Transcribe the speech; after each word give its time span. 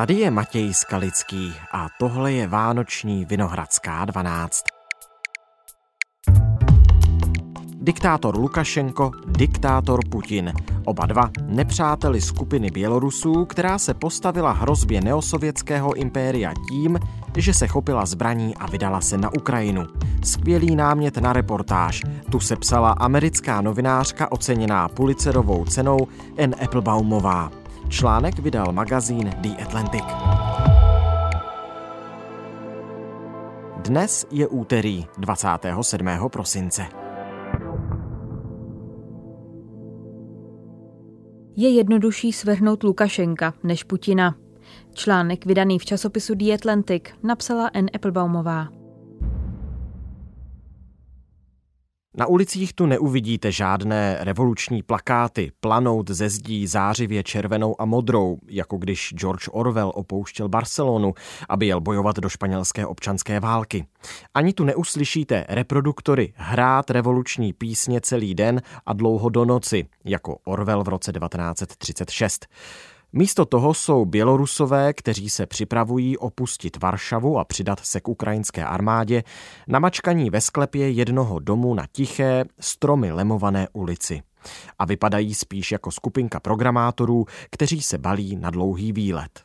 Tady 0.00 0.14
je 0.14 0.30
Matěj 0.30 0.74
Skalický 0.74 1.54
a 1.72 1.88
tohle 1.98 2.32
je 2.32 2.46
Vánoční 2.46 3.24
Vinohradská 3.24 4.04
12. 4.04 4.64
Diktátor 7.80 8.38
Lukašenko, 8.38 9.10
diktátor 9.26 10.00
Putin. 10.10 10.52
Oba 10.84 11.06
dva 11.06 11.30
nepřáteli 11.46 12.20
skupiny 12.20 12.70
Bělorusů, 12.70 13.44
která 13.44 13.78
se 13.78 13.94
postavila 13.94 14.52
hrozbě 14.52 15.00
neosovětského 15.00 15.94
impéria 15.94 16.52
tím, 16.68 16.98
že 17.36 17.54
se 17.54 17.66
chopila 17.66 18.06
zbraní 18.06 18.56
a 18.56 18.66
vydala 18.66 19.00
se 19.00 19.18
na 19.18 19.34
Ukrajinu. 19.34 19.86
Skvělý 20.24 20.76
námět 20.76 21.16
na 21.16 21.32
reportáž. 21.32 22.02
Tu 22.30 22.40
se 22.40 22.56
psala 22.56 22.90
americká 22.92 23.60
novinářka 23.60 24.32
oceněná 24.32 24.88
Pulitzerovou 24.88 25.64
cenou 25.64 25.98
N. 26.36 26.54
Applebaumová. 26.64 27.59
Článek 27.90 28.38
vydal 28.38 28.72
magazín 28.72 29.30
The 29.42 29.62
Atlantic. 29.62 30.04
Dnes 33.82 34.26
je 34.30 34.48
úterý 34.48 35.04
27. 35.18 36.06
prosince. 36.28 36.86
Je 41.56 41.68
jednodušší 41.68 42.32
svrhnout 42.32 42.82
Lukašenka 42.82 43.54
než 43.62 43.82
Putina. 43.84 44.34
Článek 44.94 45.46
vydaný 45.46 45.78
v 45.78 45.84
časopisu 45.84 46.34
The 46.34 46.54
Atlantic 46.54 47.02
napsala 47.22 47.70
N. 47.74 47.90
Applebaumová. 47.94 48.79
Na 52.14 52.26
ulicích 52.26 52.72
tu 52.72 52.86
neuvidíte 52.86 53.52
žádné 53.52 54.16
revoluční 54.20 54.82
plakáty, 54.82 55.52
planout 55.60 56.10
ze 56.10 56.28
zdí 56.28 56.66
zářivě 56.66 57.22
červenou 57.22 57.80
a 57.80 57.84
modrou, 57.84 58.38
jako 58.48 58.76
když 58.76 59.14
George 59.16 59.48
Orwell 59.52 59.92
opouštěl 59.94 60.48
Barcelonu, 60.48 61.14
aby 61.48 61.66
jel 61.66 61.80
bojovat 61.80 62.16
do 62.16 62.28
španělské 62.28 62.86
občanské 62.86 63.40
války. 63.40 63.86
Ani 64.34 64.52
tu 64.52 64.64
neuslyšíte 64.64 65.46
reproduktory 65.48 66.32
hrát 66.36 66.90
revoluční 66.90 67.52
písně 67.52 68.00
celý 68.00 68.34
den 68.34 68.62
a 68.86 68.92
dlouho 68.92 69.28
do 69.28 69.44
noci, 69.44 69.86
jako 70.04 70.38
Orwell 70.44 70.84
v 70.84 70.88
roce 70.88 71.12
1936. 71.12 72.46
Místo 73.12 73.44
toho 73.44 73.74
jsou 73.74 74.04
Bělorusové, 74.04 74.92
kteří 74.92 75.30
se 75.30 75.46
připravují 75.46 76.18
opustit 76.18 76.82
Varšavu 76.82 77.38
a 77.38 77.44
přidat 77.44 77.80
se 77.80 78.00
k 78.00 78.08
ukrajinské 78.08 78.64
armádě, 78.64 79.22
namačkaní 79.68 80.30
ve 80.30 80.40
sklepě 80.40 80.90
jednoho 80.90 81.38
domu 81.38 81.74
na 81.74 81.84
tiché, 81.92 82.44
stromy 82.60 83.12
lemované 83.12 83.68
ulici. 83.72 84.22
A 84.78 84.84
vypadají 84.84 85.34
spíš 85.34 85.72
jako 85.72 85.90
skupinka 85.90 86.40
programátorů, 86.40 87.26
kteří 87.50 87.82
se 87.82 87.98
balí 87.98 88.36
na 88.36 88.50
dlouhý 88.50 88.92
výlet. 88.92 89.40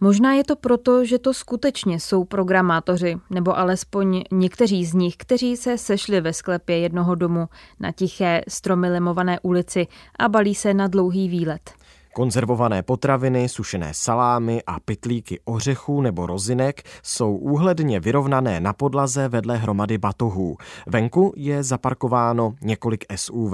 Možná 0.00 0.32
je 0.32 0.44
to 0.44 0.56
proto, 0.56 1.04
že 1.04 1.18
to 1.18 1.34
skutečně 1.34 2.00
jsou 2.00 2.24
programátoři, 2.24 3.16
nebo 3.30 3.58
alespoň 3.58 4.22
někteří 4.32 4.84
z 4.84 4.94
nich, 4.94 5.16
kteří 5.16 5.56
se 5.56 5.78
sešli 5.78 6.20
ve 6.20 6.32
sklepě 6.32 6.78
jednoho 6.78 7.14
domu 7.14 7.48
na 7.80 7.92
tiché, 7.92 8.42
stromy 8.48 8.90
lemované 8.90 9.40
ulici 9.40 9.86
a 10.18 10.28
balí 10.28 10.54
se 10.54 10.74
na 10.74 10.86
dlouhý 10.86 11.28
výlet. 11.28 11.70
Konzervované 12.16 12.82
potraviny, 12.82 13.48
sušené 13.48 13.90
salámy 13.94 14.62
a 14.66 14.80
pytlíky 14.80 15.40
ořechů 15.44 16.00
nebo 16.00 16.26
rozinek 16.26 16.82
jsou 17.02 17.36
úhledně 17.36 18.00
vyrovnané 18.00 18.60
na 18.60 18.72
podlaze 18.72 19.28
vedle 19.28 19.56
hromady 19.56 19.98
batohů. 19.98 20.56
Venku 20.86 21.32
je 21.36 21.62
zaparkováno 21.62 22.54
několik 22.62 23.04
SUV. 23.16 23.52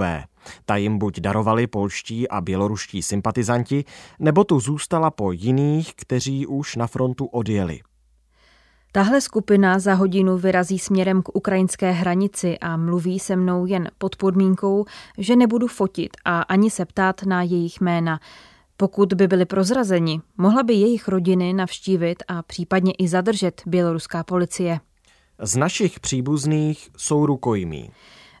Ta 0.65 0.75
jim 0.75 0.97
buď 0.97 1.19
darovali 1.19 1.67
polští 1.67 2.29
a 2.29 2.41
běloruští 2.41 3.01
sympatizanti, 3.01 3.85
nebo 4.19 4.43
tu 4.43 4.59
zůstala 4.59 5.11
po 5.11 5.31
jiných, 5.31 5.93
kteří 5.95 6.47
už 6.47 6.75
na 6.75 6.87
frontu 6.87 7.25
odjeli. 7.25 7.79
Tahle 8.91 9.21
skupina 9.21 9.79
za 9.79 9.93
hodinu 9.93 10.37
vyrazí 10.37 10.79
směrem 10.79 11.21
k 11.21 11.35
ukrajinské 11.35 11.91
hranici 11.91 12.59
a 12.59 12.77
mluví 12.77 13.19
se 13.19 13.35
mnou 13.35 13.65
jen 13.65 13.89
pod 13.97 14.15
podmínkou, 14.15 14.85
že 15.17 15.35
nebudu 15.35 15.67
fotit 15.67 16.17
a 16.25 16.41
ani 16.41 16.69
se 16.69 16.85
ptát 16.85 17.23
na 17.23 17.41
jejich 17.41 17.81
jména. 17.81 18.19
Pokud 18.83 19.13
by 19.13 19.27
byli 19.27 19.45
prozrazeni, 19.45 20.21
mohla 20.37 20.63
by 20.63 20.73
jejich 20.73 21.07
rodiny 21.07 21.53
navštívit 21.53 22.23
a 22.27 22.41
případně 22.41 22.91
i 22.91 23.07
zadržet 23.07 23.61
běloruská 23.65 24.23
policie. 24.23 24.79
Z 25.39 25.55
našich 25.55 25.99
příbuzných 25.99 26.89
jsou 26.97 27.25
rukojmí. 27.25 27.91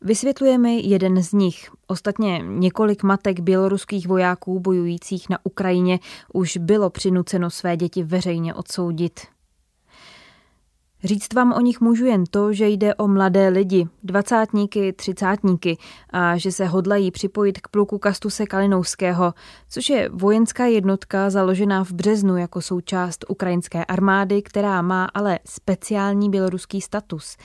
Vysvětluje 0.01 0.57
mi 0.57 0.81
jeden 0.87 1.23
z 1.23 1.33
nich. 1.33 1.69
Ostatně 1.87 2.43
několik 2.45 3.03
matek 3.03 3.39
běloruských 3.39 4.07
vojáků 4.07 4.59
bojujících 4.59 5.29
na 5.29 5.37
Ukrajině 5.43 5.99
už 6.33 6.57
bylo 6.57 6.89
přinuceno 6.89 7.49
své 7.49 7.77
děti 7.77 8.03
veřejně 8.03 8.53
odsoudit. 8.53 9.19
Říct 11.03 11.33
vám 11.33 11.53
o 11.53 11.61
nich 11.61 11.81
můžu 11.81 12.05
jen 12.05 12.23
to, 12.29 12.53
že 12.53 12.67
jde 12.67 12.95
o 12.95 13.07
mladé 13.07 13.47
lidi, 13.47 13.87
dvacátníky, 14.03 14.93
třicátníky 14.93 15.77
a 16.09 16.37
že 16.37 16.51
se 16.51 16.65
hodlají 16.65 17.11
připojit 17.11 17.61
k 17.61 17.67
pluku 17.67 17.97
Kastuse 17.97 18.45
Kalinouského, 18.45 19.33
což 19.69 19.89
je 19.89 20.09
vojenská 20.13 20.65
jednotka 20.65 21.29
založená 21.29 21.83
v 21.83 21.91
březnu 21.91 22.37
jako 22.37 22.61
součást 22.61 23.25
ukrajinské 23.27 23.85
armády, 23.85 24.41
která 24.41 24.81
má 24.81 25.05
ale 25.05 25.39
speciální 25.45 26.29
běloruský 26.29 26.81
status. 26.81 27.37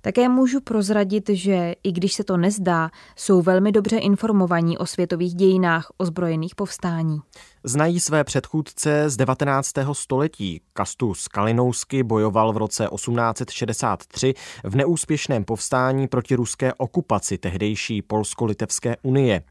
Také 0.00 0.28
můžu 0.28 0.60
prozradit, 0.60 1.28
že 1.28 1.74
i 1.82 1.92
když 1.92 2.12
se 2.12 2.24
to 2.24 2.36
nezdá, 2.36 2.90
jsou 3.16 3.42
velmi 3.42 3.72
dobře 3.72 3.96
informovaní 3.96 4.78
o 4.78 4.86
světových 4.86 5.34
dějinách 5.34 5.92
ozbrojených 5.96 6.54
povstání. 6.54 7.20
Znají 7.64 8.00
své 8.00 8.24
předchůdce 8.24 9.10
z 9.10 9.16
19. 9.16 9.72
století. 9.92 10.60
Kastus 10.72 11.28
Kalinousky 11.28 12.02
bojoval 12.02 12.52
v 12.52 12.56
roce 12.56 12.88
1863 12.94 14.34
v 14.64 14.76
neúspěšném 14.76 15.44
povstání 15.44 16.08
proti 16.08 16.34
ruské 16.34 16.74
okupaci 16.74 17.38
tehdejší 17.38 18.02
Polsko-Litevské 18.02 18.96
unie. 19.02 19.42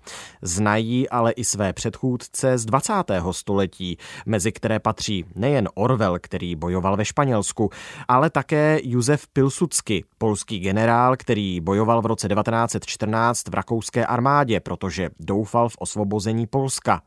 Znají 0.42 1.10
ale 1.10 1.32
i 1.32 1.44
své 1.44 1.74
předchůdce 1.74 2.58
z 2.58 2.66
20. 2.66 2.94
století, 3.32 3.98
mezi 4.26 4.52
které 4.52 4.80
patří 4.80 5.26
nejen 5.36 5.70
Orwell, 5.74 6.20
který 6.22 6.56
bojoval 6.56 6.98
ve 6.98 7.06
Španělsku, 7.06 7.70
ale 8.08 8.30
také 8.30 8.80
Josef 8.84 9.28
Pilsudsky, 9.28 10.04
polský 10.18 10.60
generál, 10.60 11.18
který 11.18 11.60
bojoval 11.62 12.02
v 12.02 12.06
roce 12.06 12.28
1914 12.28 13.48
v 13.48 13.54
rakouské 13.54 14.06
armádě, 14.06 14.60
protože 14.60 15.10
doufal 15.20 15.70
v 15.70 15.76
osvobození 15.80 16.48
Polska. 16.48 17.02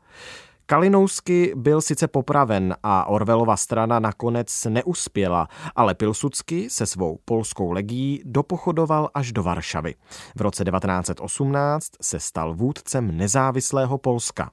Kalinousky 0.67 1.53
byl 1.55 1.81
sice 1.81 2.07
popraven 2.07 2.75
a 2.83 3.05
Orvelova 3.05 3.57
strana 3.57 3.99
nakonec 3.99 4.65
neuspěla, 4.69 5.47
ale 5.75 5.95
Pilsudsky 5.95 6.69
se 6.69 6.85
svou 6.85 7.19
polskou 7.25 7.71
legií 7.71 8.21
dopochodoval 8.25 9.09
až 9.13 9.31
do 9.31 9.43
Varšavy. 9.43 9.95
V 10.35 10.41
roce 10.41 10.63
1918 10.63 11.87
se 12.01 12.19
stal 12.19 12.53
vůdcem 12.53 13.17
nezávislého 13.17 13.97
Polska. 13.97 14.51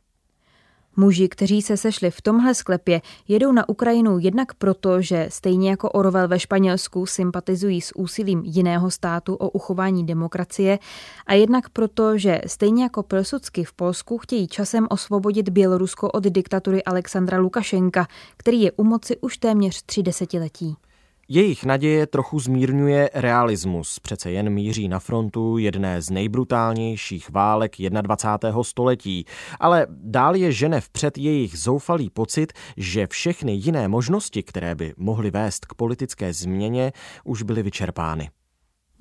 Muži, 0.97 1.29
kteří 1.29 1.63
se 1.63 1.77
sešli 1.77 2.11
v 2.11 2.23
tomhle 2.23 2.55
sklepě, 2.55 3.01
jedou 3.29 3.53
na 3.53 3.69
Ukrajinu 3.69 4.19
jednak 4.19 4.55
proto, 4.55 5.03
že 5.03 5.27
stejně 5.31 5.71
jako 5.71 5.91
Orwell 5.91 6.29
ve 6.29 6.39
Španělsku 6.39 7.07
sympatizují 7.07 7.81
s 7.81 7.97
úsilím 7.97 8.43
jiného 8.45 8.91
státu 8.91 9.35
o 9.35 9.51
uchování 9.51 10.07
demokracie 10.07 10.79
a 11.27 11.35
jednak 11.35 11.69
proto, 11.69 12.19
že 12.19 12.41
stejně 12.47 12.83
jako 12.83 13.03
Pilsudsky 13.03 13.65
v 13.65 13.73
Polsku 13.73 14.19
chtějí 14.19 14.49
časem 14.49 14.87
osvobodit 14.91 15.49
Bělorusko 15.49 16.11
od 16.11 16.25
diktatury 16.25 16.85
Alexandra 16.85 17.39
Lukašenka, 17.39 18.07
který 18.37 18.63
je 18.63 18.73
u 18.73 18.85
moci 18.85 19.17
už 19.17 19.37
téměř 19.37 19.83
tři 19.83 20.03
desetiletí. 20.03 20.77
Jejich 21.29 21.65
naděje 21.65 22.07
trochu 22.07 22.41
zmírňuje 22.41 23.11
realismus, 23.15 23.99
přece 23.99 24.31
jen 24.31 24.51
míří 24.51 24.89
na 24.89 24.99
frontu 24.99 25.59
jedné 25.59 26.03
z 26.03 26.11
nejbrutálnějších 26.11 27.31
válek 27.31 27.73
21. 27.79 28.63
století, 28.63 29.25
ale 29.61 29.87
dál 29.91 30.37
je 30.37 30.53
žene 30.53 30.81
vpřed 30.81 31.19
jejich 31.19 31.59
zoufalý 31.59 32.11
pocit, 32.11 32.53
že 32.77 33.07
všechny 33.07 33.53
jiné 33.53 33.89
možnosti, 33.89 34.43
které 34.43 34.75
by 34.75 34.95
mohly 34.97 35.31
vést 35.31 35.67
k 35.67 35.75
politické 35.75 36.33
změně, 36.33 36.93
už 37.25 37.43
byly 37.43 37.63
vyčerpány. 37.63 38.31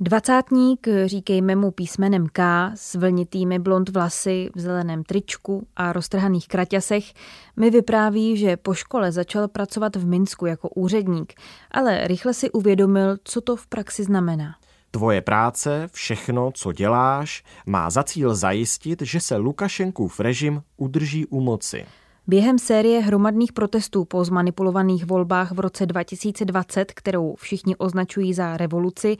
Dvacátník, 0.03 0.87
říkejme 1.05 1.55
mu 1.55 1.71
písmenem 1.71 2.27
K, 2.33 2.71
s 2.75 2.95
vlnitými 2.95 3.59
blond 3.59 3.89
vlasy, 3.89 4.49
v 4.55 4.59
zeleném 4.59 5.03
tričku 5.03 5.67
a 5.75 5.93
roztrhaných 5.93 6.47
kraťasech, 6.47 7.13
mi 7.57 7.69
vypráví, 7.69 8.37
že 8.37 8.57
po 8.57 8.73
škole 8.73 9.11
začal 9.11 9.47
pracovat 9.47 9.95
v 9.95 10.05
Minsku 10.05 10.45
jako 10.45 10.69
úředník, 10.69 11.33
ale 11.71 12.07
rychle 12.07 12.33
si 12.33 12.51
uvědomil, 12.51 13.17
co 13.23 13.41
to 13.41 13.55
v 13.55 13.67
praxi 13.67 14.03
znamená. 14.03 14.55
Tvoje 14.91 15.21
práce, 15.21 15.87
všechno, 15.93 16.51
co 16.53 16.71
děláš, 16.71 17.43
má 17.65 17.89
za 17.89 18.03
cíl 18.03 18.35
zajistit, 18.35 19.01
že 19.01 19.19
se 19.19 19.35
Lukašenkův 19.35 20.19
režim 20.19 20.61
udrží 20.77 21.25
u 21.25 21.41
moci. 21.41 21.85
Během 22.27 22.59
série 22.59 23.01
hromadných 23.01 23.53
protestů 23.53 24.05
po 24.05 24.23
zmanipulovaných 24.23 25.05
volbách 25.05 25.51
v 25.51 25.59
roce 25.59 25.85
2020, 25.85 26.91
kterou 26.91 27.35
všichni 27.35 27.75
označují 27.75 28.33
za 28.33 28.57
revoluci, 28.57 29.17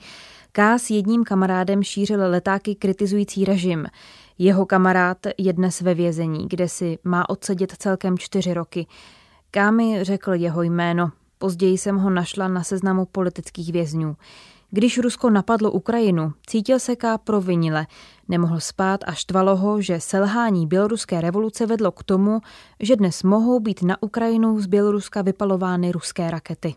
K 0.54 0.78
s 0.78 0.90
jedním 0.90 1.24
kamarádem 1.24 1.82
šířil 1.82 2.20
letáky 2.30 2.74
kritizující 2.74 3.44
režim. 3.44 3.86
Jeho 4.38 4.66
kamarád 4.66 5.18
je 5.38 5.52
dnes 5.52 5.80
ve 5.80 5.94
vězení, 5.94 6.48
kde 6.48 6.68
si 6.68 6.98
má 7.04 7.30
odsedět 7.30 7.72
celkem 7.78 8.18
čtyři 8.18 8.54
roky. 8.54 8.86
Kámi 9.50 10.04
řekl 10.04 10.34
jeho 10.34 10.62
jméno. 10.62 11.10
Později 11.38 11.78
jsem 11.78 11.96
ho 11.96 12.10
našla 12.10 12.48
na 12.48 12.62
seznamu 12.62 13.04
politických 13.04 13.72
vězňů. 13.72 14.16
Když 14.70 14.98
Rusko 14.98 15.30
napadlo 15.30 15.70
Ukrajinu, 15.70 16.32
cítil 16.46 16.78
se 16.78 16.96
K. 16.96 17.18
provinile. 17.18 17.86
Nemohl 18.28 18.60
spát 18.60 19.00
a 19.06 19.12
štvalo 19.12 19.56
ho, 19.56 19.80
že 19.80 20.00
selhání 20.00 20.66
běloruské 20.66 21.20
revoluce 21.20 21.66
vedlo 21.66 21.92
k 21.92 22.02
tomu, 22.02 22.40
že 22.80 22.96
dnes 22.96 23.22
mohou 23.22 23.60
být 23.60 23.82
na 23.82 24.02
Ukrajinu 24.02 24.60
z 24.60 24.66
Běloruska 24.66 25.22
vypalovány 25.22 25.92
ruské 25.92 26.30
rakety. 26.30 26.74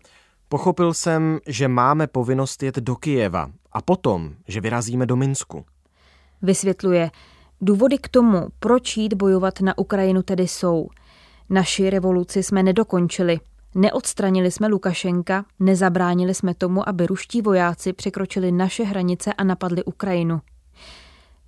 Pochopil 0.50 0.94
jsem, 0.94 1.40
že 1.48 1.68
máme 1.68 2.08
povinnost 2.08 2.64
jet 2.64 2.76
do 2.76 2.96
Kijeva 2.96 3.52
a 3.76 3.82
potom, 3.82 4.34
že 4.48 4.62
vyrazíme 4.62 5.06
do 5.06 5.16
Minsku. 5.16 5.66
Vysvětluje, 6.42 7.12
důvody 7.62 7.98
k 7.98 8.08
tomu, 8.10 8.48
proč 8.60 8.98
jít 8.98 9.14
bojovat 9.14 9.62
na 9.62 9.78
Ukrajinu 9.78 10.22
tedy 10.24 10.48
jsou. 10.48 10.88
Naši 11.50 11.90
revoluci 11.90 12.44
jsme 12.44 12.64
nedokončili, 12.64 13.40
Neodstranili 13.78 14.52
jsme 14.52 14.68
Lukašenka, 14.68 15.46
nezabránili 15.60 16.34
jsme 16.34 16.54
tomu, 16.54 16.90
aby 16.90 17.08
ruští 17.08 17.42
vojáci 17.42 17.94
překročili 17.94 18.52
naše 18.52 18.84
hranice 18.84 19.34
a 19.34 19.44
napadli 19.44 19.84
Ukrajinu. 19.84 20.42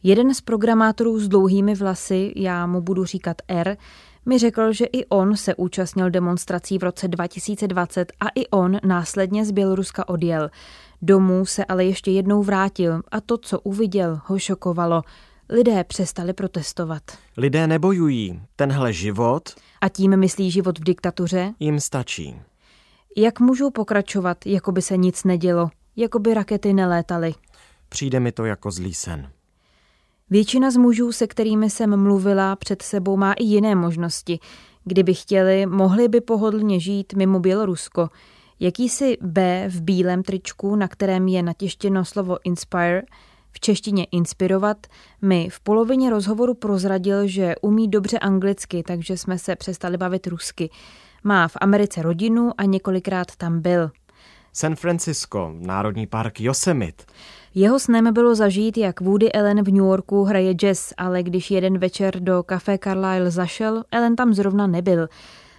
Jeden 0.04 0.34
z 0.34 0.42
programátorů 0.42 1.20
s 1.20 1.28
dlouhými 1.28 1.76
vlasy, 1.76 2.34
já 2.36 2.68
mu 2.68 2.82
budu 2.82 3.06
říkat 3.06 3.38
R, 3.48 3.78
mi 4.28 4.38
řekl, 4.38 4.74
že 4.74 4.86
i 4.86 5.06
on 5.06 5.38
se 5.38 5.56
účastnil 5.56 6.10
demonstrací 6.10 6.78
v 6.78 6.84
roce 6.84 7.08
2020 7.08 8.14
a 8.20 8.26
i 8.36 8.48
on 8.48 8.78
následně 8.86 9.46
z 9.46 9.52
Běloruska 9.52 10.10
odjel. 10.10 10.50
Domů 11.02 11.46
se 11.46 11.66
ale 11.66 11.86
ještě 11.86 12.12
jednou 12.12 12.44
vrátil 12.44 13.02
a 13.12 13.22
to, 13.22 13.38
co 13.38 13.60
uviděl, 13.60 14.20
ho 14.26 14.40
šokovalo. 14.40 15.04
Lidé 15.50 15.84
přestali 15.84 16.34
protestovat. 16.34 17.04
Lidé 17.38 17.68
nebojují. 17.68 18.42
Tenhle 18.56 18.94
život... 18.94 19.50
A 19.82 19.90
tím 19.90 20.18
myslí 20.18 20.52
život 20.52 20.80
v 20.80 20.84
diktatuře? 20.84 21.54
Jim 21.60 21.80
stačí. 21.80 22.36
Jak 23.18 23.40
můžou 23.40 23.72
pokračovat, 23.72 24.46
jako 24.46 24.72
by 24.72 24.82
se 24.82 24.98
nic 24.98 25.24
nedělo, 25.24 25.70
jako 25.96 26.20
by 26.20 26.34
rakety 26.34 26.74
nelétaly? 26.74 27.34
Přijde 27.90 28.20
mi 28.20 28.32
to 28.32 28.46
jako 28.46 28.72
zlý 28.72 28.94
sen. 28.94 29.30
Většina 30.30 30.72
z 30.72 30.78
mužů, 30.78 31.12
se 31.12 31.28
kterými 31.28 31.70
jsem 31.70 31.98
mluvila, 32.04 32.56
před 32.56 32.82
sebou 32.82 33.18
má 33.18 33.34
i 33.34 33.44
jiné 33.44 33.76
možnosti. 33.76 34.40
Kdyby 34.84 35.14
chtěli, 35.14 35.66
mohli 35.66 36.08
by 36.08 36.22
pohodlně 36.22 36.80
žít 36.80 37.14
mimo 37.14 37.40
Bělorusko. 37.40 38.10
Jakýsi 38.60 39.18
B 39.22 39.66
v 39.70 39.82
bílém 39.82 40.24
tričku, 40.24 40.76
na 40.76 40.88
kterém 40.88 41.28
je 41.28 41.44
natěštěno 41.44 42.06
slovo 42.06 42.38
Inspire, 42.44 43.02
v 43.52 43.60
češtině 43.60 44.04
inspirovat, 44.12 44.88
mi 45.22 45.50
v 45.50 45.60
polovině 45.60 46.10
rozhovoru 46.10 46.54
prozradil, 46.54 47.28
že 47.28 47.56
umí 47.62 47.88
dobře 47.88 48.20
anglicky, 48.20 48.84
takže 48.84 49.18
jsme 49.18 49.40
se 49.40 49.56
přestali 49.56 49.98
bavit 49.98 50.28
rusky. 50.28 50.70
Má 51.24 51.48
v 51.48 51.58
Americe 51.62 52.02
rodinu 52.02 52.52
a 52.58 52.64
několikrát 52.64 53.36
tam 53.36 53.62
byl. 53.62 53.92
San 54.58 54.76
Francisco, 54.76 55.52
Národní 55.60 56.08
park 56.08 56.42
Yosemite. 56.42 57.04
Jeho 57.56 57.80
snem 57.80 58.14
bylo 58.14 58.36
zažít, 58.36 58.78
jak 58.78 59.02
Woody 59.02 59.32
Allen 59.32 59.64
v 59.64 59.68
New 59.68 59.86
Yorku 59.86 60.24
hraje 60.24 60.54
jazz, 60.54 60.94
ale 60.98 61.24
když 61.24 61.52
jeden 61.52 61.78
večer 61.78 62.20
do 62.20 62.44
kafe 62.44 62.78
Carlyle 62.84 63.32
zašel, 63.32 63.84
Ellen 63.92 64.16
tam 64.16 64.34
zrovna 64.34 64.68
nebyl. 64.68 65.08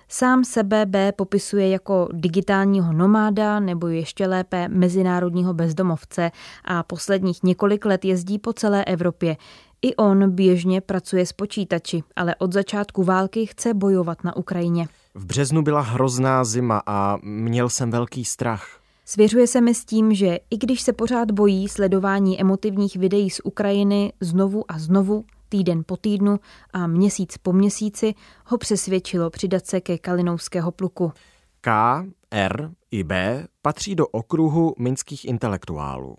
Sám 0.08 0.44
sebe 0.44 0.86
B 0.86 1.12
popisuje 1.12 1.68
jako 1.68 2.08
digitálního 2.12 2.92
nomáda 2.92 3.60
nebo 3.60 3.88
ještě 3.88 4.26
lépe 4.26 4.68
mezinárodního 4.68 5.54
bezdomovce 5.54 6.30
a 6.64 6.82
posledních 6.82 7.42
několik 7.42 7.84
let 7.84 8.04
jezdí 8.04 8.38
po 8.38 8.52
celé 8.52 8.84
Evropě. 8.84 9.36
I 9.82 9.96
on 9.96 10.30
běžně 10.30 10.80
pracuje 10.80 11.26
s 11.26 11.32
počítači, 11.32 12.02
ale 12.16 12.34
od 12.34 12.52
začátku 12.52 13.04
války 13.04 13.46
chce 13.46 13.74
bojovat 13.74 14.24
na 14.24 14.36
Ukrajině. 14.36 14.88
V 15.14 15.24
březnu 15.24 15.62
byla 15.62 15.80
hrozná 15.80 16.44
zima 16.44 16.82
a 16.86 17.18
měl 17.22 17.68
jsem 17.68 17.90
velký 17.90 18.24
strach. 18.24 18.77
Svěřuje 19.10 19.46
se 19.46 19.60
mi 19.60 19.74
s 19.74 19.84
tím, 19.84 20.14
že 20.14 20.38
i 20.50 20.58
když 20.58 20.80
se 20.80 20.92
pořád 20.92 21.30
bojí 21.30 21.68
sledování 21.68 22.40
emotivních 22.40 22.96
videí 22.96 23.30
z 23.30 23.40
Ukrajiny 23.44 24.12
znovu 24.20 24.64
a 24.68 24.78
znovu, 24.78 25.24
týden 25.48 25.82
po 25.86 25.96
týdnu 25.96 26.40
a 26.72 26.86
měsíc 26.86 27.38
po 27.38 27.52
měsíci 27.52 28.14
ho 28.46 28.58
přesvědčilo 28.58 29.30
přidat 29.30 29.66
se 29.66 29.80
ke 29.80 29.98
Kalinouského 29.98 30.70
pluku. 30.70 31.12
K, 31.60 32.04
R 32.30 32.70
i 32.90 33.04
B 33.04 33.46
patří 33.62 33.94
do 33.94 34.06
okruhu 34.06 34.74
minských 34.78 35.24
intelektuálů. 35.24 36.16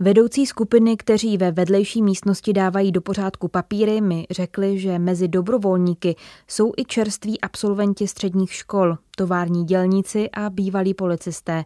Vedoucí 0.00 0.46
skupiny, 0.46 0.96
kteří 0.96 1.36
ve 1.36 1.52
vedlejší 1.52 2.02
místnosti 2.02 2.52
dávají 2.52 2.92
do 2.92 3.00
pořádku 3.00 3.48
papíry, 3.48 4.00
mi 4.00 4.26
řekli, 4.30 4.78
že 4.78 4.98
mezi 4.98 5.28
dobrovolníky 5.28 6.16
jsou 6.48 6.72
i 6.76 6.84
čerství 6.84 7.40
absolventi 7.40 8.06
středních 8.06 8.52
škol, 8.52 8.96
tovární 9.16 9.64
dělníci 9.64 10.30
a 10.30 10.50
bývalí 10.50 10.94
policisté. 10.94 11.64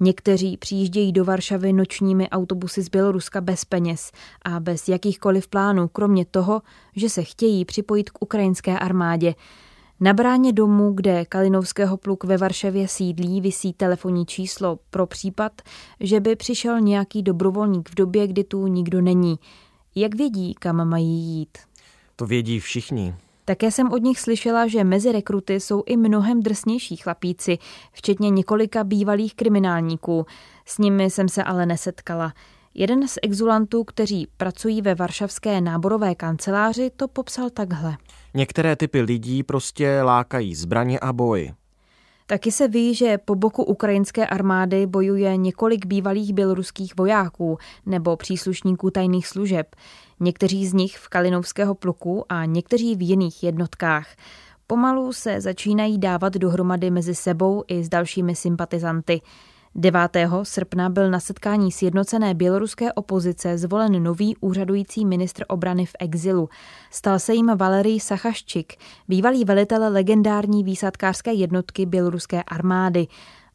Někteří 0.00 0.56
přijíždějí 0.56 1.12
do 1.12 1.24
Varšavy 1.24 1.72
nočními 1.72 2.28
autobusy 2.30 2.82
z 2.82 2.88
Běloruska 2.88 3.40
bez 3.40 3.64
peněz 3.64 4.12
a 4.42 4.60
bez 4.60 4.88
jakýchkoliv 4.88 5.48
plánů, 5.48 5.88
kromě 5.88 6.24
toho, 6.24 6.62
že 6.96 7.08
se 7.08 7.22
chtějí 7.22 7.64
připojit 7.64 8.10
k 8.10 8.22
ukrajinské 8.22 8.78
armádě. 8.78 9.34
Na 10.00 10.12
bráně 10.12 10.52
domu, 10.52 10.92
kde 10.92 11.24
Kalinovského 11.24 11.96
pluk 11.96 12.24
ve 12.24 12.36
Varšavě 12.36 12.88
sídlí, 12.88 13.40
visí 13.40 13.72
telefonní 13.72 14.26
číslo 14.26 14.78
pro 14.90 15.06
případ, 15.06 15.52
že 16.00 16.20
by 16.20 16.36
přišel 16.36 16.80
nějaký 16.80 17.22
dobrovolník 17.22 17.90
v 17.90 17.94
době, 17.94 18.26
kdy 18.26 18.44
tu 18.44 18.66
nikdo 18.66 19.00
není. 19.00 19.38
Jak 19.94 20.14
vědí, 20.14 20.54
kam 20.54 20.88
mají 20.88 21.08
jít? 21.08 21.58
To 22.16 22.26
vědí 22.26 22.60
všichni. 22.60 23.14
Také 23.48 23.70
jsem 23.70 23.92
od 23.92 24.02
nich 24.02 24.20
slyšela, 24.20 24.66
že 24.66 24.84
mezi 24.84 25.12
rekruty 25.12 25.60
jsou 25.60 25.82
i 25.86 25.96
mnohem 25.96 26.42
drsnější 26.42 26.96
chlapíci, 26.96 27.58
včetně 27.92 28.30
několika 28.30 28.84
bývalých 28.84 29.34
kriminálníků. 29.34 30.26
S 30.64 30.78
nimi 30.78 31.10
jsem 31.10 31.28
se 31.28 31.44
ale 31.44 31.66
nesetkala. 31.66 32.32
Jeden 32.74 33.08
z 33.08 33.18
exulantů, 33.22 33.84
kteří 33.84 34.28
pracují 34.36 34.82
ve 34.82 34.94
varšavské 34.94 35.60
náborové 35.60 36.14
kanceláři, 36.14 36.90
to 36.96 37.08
popsal 37.08 37.50
takhle. 37.50 37.96
Některé 38.34 38.76
typy 38.76 39.00
lidí 39.00 39.42
prostě 39.42 40.02
lákají 40.02 40.54
zbraně 40.54 40.98
a 40.98 41.12
boj. 41.12 41.52
Taky 42.28 42.52
se 42.52 42.68
ví, 42.68 42.94
že 42.94 43.18
po 43.18 43.34
boku 43.34 43.64
ukrajinské 43.64 44.26
armády 44.26 44.86
bojuje 44.86 45.36
několik 45.36 45.86
bývalých 45.86 46.32
běloruských 46.32 46.96
vojáků 46.96 47.58
nebo 47.86 48.16
příslušníků 48.16 48.90
tajných 48.90 49.26
služeb. 49.26 49.76
Někteří 50.20 50.66
z 50.66 50.72
nich 50.72 50.96
v 50.96 51.08
Kalinovského 51.08 51.74
pluku 51.74 52.24
a 52.28 52.44
někteří 52.44 52.96
v 52.96 53.08
jiných 53.08 53.42
jednotkách. 53.42 54.08
Pomalu 54.66 55.12
se 55.12 55.40
začínají 55.40 55.98
dávat 55.98 56.34
dohromady 56.34 56.90
mezi 56.90 57.14
sebou 57.14 57.64
i 57.68 57.84
s 57.84 57.88
dalšími 57.88 58.36
sympatizanty. 58.36 59.20
9. 59.78 60.00
srpna 60.42 60.88
byl 60.88 61.10
na 61.10 61.20
setkání 61.20 61.72
sjednocené 61.72 62.34
běloruské 62.34 62.92
opozice 62.92 63.58
zvolen 63.58 64.02
nový 64.02 64.36
úřadující 64.40 65.04
ministr 65.04 65.44
obrany 65.48 65.86
v 65.86 65.92
exilu. 66.00 66.48
Stal 66.90 67.18
se 67.18 67.34
jim 67.34 67.56
Valerij 67.56 68.00
Sachaščik, 68.00 68.74
bývalý 69.08 69.44
velitel 69.44 69.92
legendární 69.92 70.64
výsadkářské 70.64 71.32
jednotky 71.32 71.86
běloruské 71.86 72.42
armády. 72.42 73.06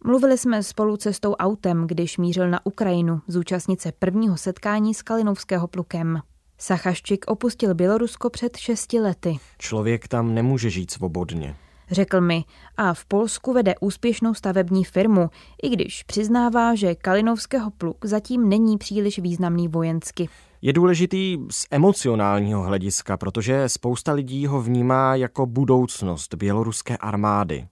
Mluvili 0.06 0.38
jsme 0.38 0.64
spolu 0.64 0.98
cestou 0.98 1.34
autem, 1.34 1.88
když 1.88 2.18
mířil 2.18 2.50
na 2.50 2.66
Ukrajinu 2.66 3.22
zúčastnit 3.28 3.82
se 3.82 3.92
prvního 3.92 4.38
setkání 4.38 4.94
s 4.94 5.02
Kalinovského 5.02 5.68
plukem. 5.68 6.20
Sachaščik 6.58 7.26
opustil 7.28 7.76
Bělorusko 7.76 8.30
před 8.30 8.58
šesti 8.58 9.00
lety. 9.00 9.38
Člověk 9.58 10.08
tam 10.08 10.34
nemůže 10.34 10.70
žít 10.70 10.92
svobodně 10.92 11.56
řekl 11.92 12.22
mi, 12.22 12.44
a 12.78 12.94
v 12.94 13.06
Polsku 13.06 13.54
vede 13.54 13.76
úspěšnou 13.82 14.34
stavební 14.34 14.84
firmu, 14.84 15.30
i 15.64 15.70
když 15.70 16.04
přiznává, 16.04 16.76
že 16.76 16.96
Kalinovského 16.96 17.72
pluk 17.72 18.06
zatím 18.06 18.50
není 18.50 18.78
příliš 18.78 19.20
významný 19.20 19.68
vojensky. 19.68 20.30
Je 20.62 20.74
důležitý 20.74 21.38
z 21.50 21.68
emocionálního 21.72 22.62
hlediska, 22.64 23.18
protože 23.18 23.70
spousta 23.70 24.12
lidí 24.14 24.48
ho 24.48 24.62
vnímá 24.62 25.16
jako 25.16 25.46
budoucnost 25.46 26.36
běloruské 26.36 26.98
armády. 26.98 27.68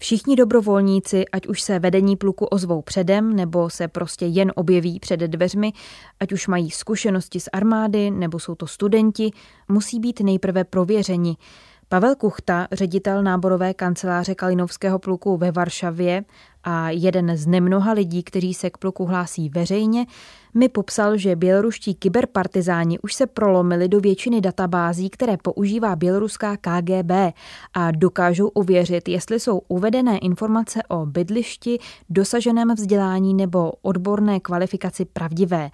Všichni 0.00 0.36
dobrovolníci, 0.36 1.24
ať 1.32 1.46
už 1.46 1.60
se 1.60 1.78
vedení 1.78 2.16
pluku 2.16 2.44
ozvou 2.44 2.82
předem, 2.82 3.36
nebo 3.36 3.70
se 3.70 3.88
prostě 3.88 4.26
jen 4.26 4.52
objeví 4.54 5.00
před 5.00 5.20
dveřmi, 5.20 5.72
ať 6.20 6.32
už 6.32 6.46
mají 6.46 6.70
zkušenosti 6.70 7.40
z 7.40 7.48
armády, 7.52 8.10
nebo 8.10 8.38
jsou 8.38 8.54
to 8.54 8.66
studenti, 8.66 9.30
musí 9.68 10.00
být 10.00 10.20
nejprve 10.20 10.64
prověřeni. 10.64 11.36
Pavel 11.90 12.14
Kuchta, 12.14 12.68
ředitel 12.72 13.22
náborové 13.22 13.74
kanceláře 13.74 14.34
Kalinovského 14.34 14.98
pluku 14.98 15.36
ve 15.36 15.52
Varšavě 15.52 16.24
a 16.64 16.90
jeden 16.90 17.36
z 17.36 17.46
nemnoha 17.46 17.92
lidí, 17.92 18.22
kteří 18.22 18.54
se 18.54 18.70
k 18.70 18.78
pluku 18.78 19.04
hlásí 19.04 19.48
veřejně, 19.48 20.06
mi 20.54 20.68
popsal, 20.68 21.16
že 21.16 21.36
běloruští 21.36 21.94
kyberpartizáni 21.94 22.98
už 22.98 23.14
se 23.14 23.26
prolomili 23.26 23.88
do 23.88 24.00
většiny 24.00 24.40
databází, 24.40 25.10
které 25.10 25.36
používá 25.36 25.96
běloruská 25.96 26.56
KGB 26.56 27.10
a 27.74 27.90
dokážou 27.90 28.48
ověřit, 28.48 29.08
jestli 29.08 29.40
jsou 29.40 29.58
uvedené 29.68 30.18
informace 30.18 30.80
o 30.88 31.06
bydlišti, 31.06 31.78
dosaženém 32.10 32.74
vzdělání 32.74 33.34
nebo 33.34 33.72
odborné 33.82 34.40
kvalifikaci 34.40 35.04
pravdivé. 35.04 35.70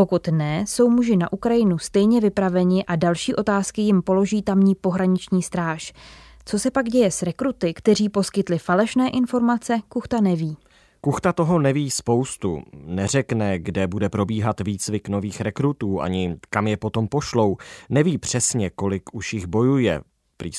Pokud 0.00 0.28
ne, 0.28 0.64
jsou 0.66 0.90
muži 0.90 1.16
na 1.16 1.32
Ukrajinu 1.32 1.78
stejně 1.78 2.20
vypraveni 2.20 2.84
a 2.84 2.96
další 2.96 3.34
otázky 3.34 3.82
jim 3.82 4.02
položí 4.02 4.42
tamní 4.42 4.74
pohraniční 4.74 5.42
stráž. 5.42 5.92
Co 6.44 6.58
se 6.58 6.70
pak 6.70 6.88
děje 6.88 7.10
s 7.10 7.22
rekruty, 7.22 7.74
kteří 7.74 8.08
poskytli 8.08 8.58
falešné 8.58 9.10
informace, 9.10 9.80
Kuchta 9.88 10.20
neví. 10.20 10.56
Kuchta 11.00 11.32
toho 11.32 11.58
neví 11.58 11.90
spoustu. 11.90 12.62
Neřekne, 12.86 13.58
kde 13.58 13.86
bude 13.86 14.08
probíhat 14.08 14.60
výcvik 14.60 15.08
nových 15.08 15.40
rekrutů, 15.40 16.00
ani 16.00 16.36
kam 16.50 16.66
je 16.66 16.76
potom 16.76 17.08
pošlou. 17.08 17.56
Neví 17.88 18.18
přesně, 18.18 18.70
kolik 18.70 19.02
už 19.14 19.32
jich 19.32 19.46
bojuje. 19.46 20.00
Prý. 20.36 20.50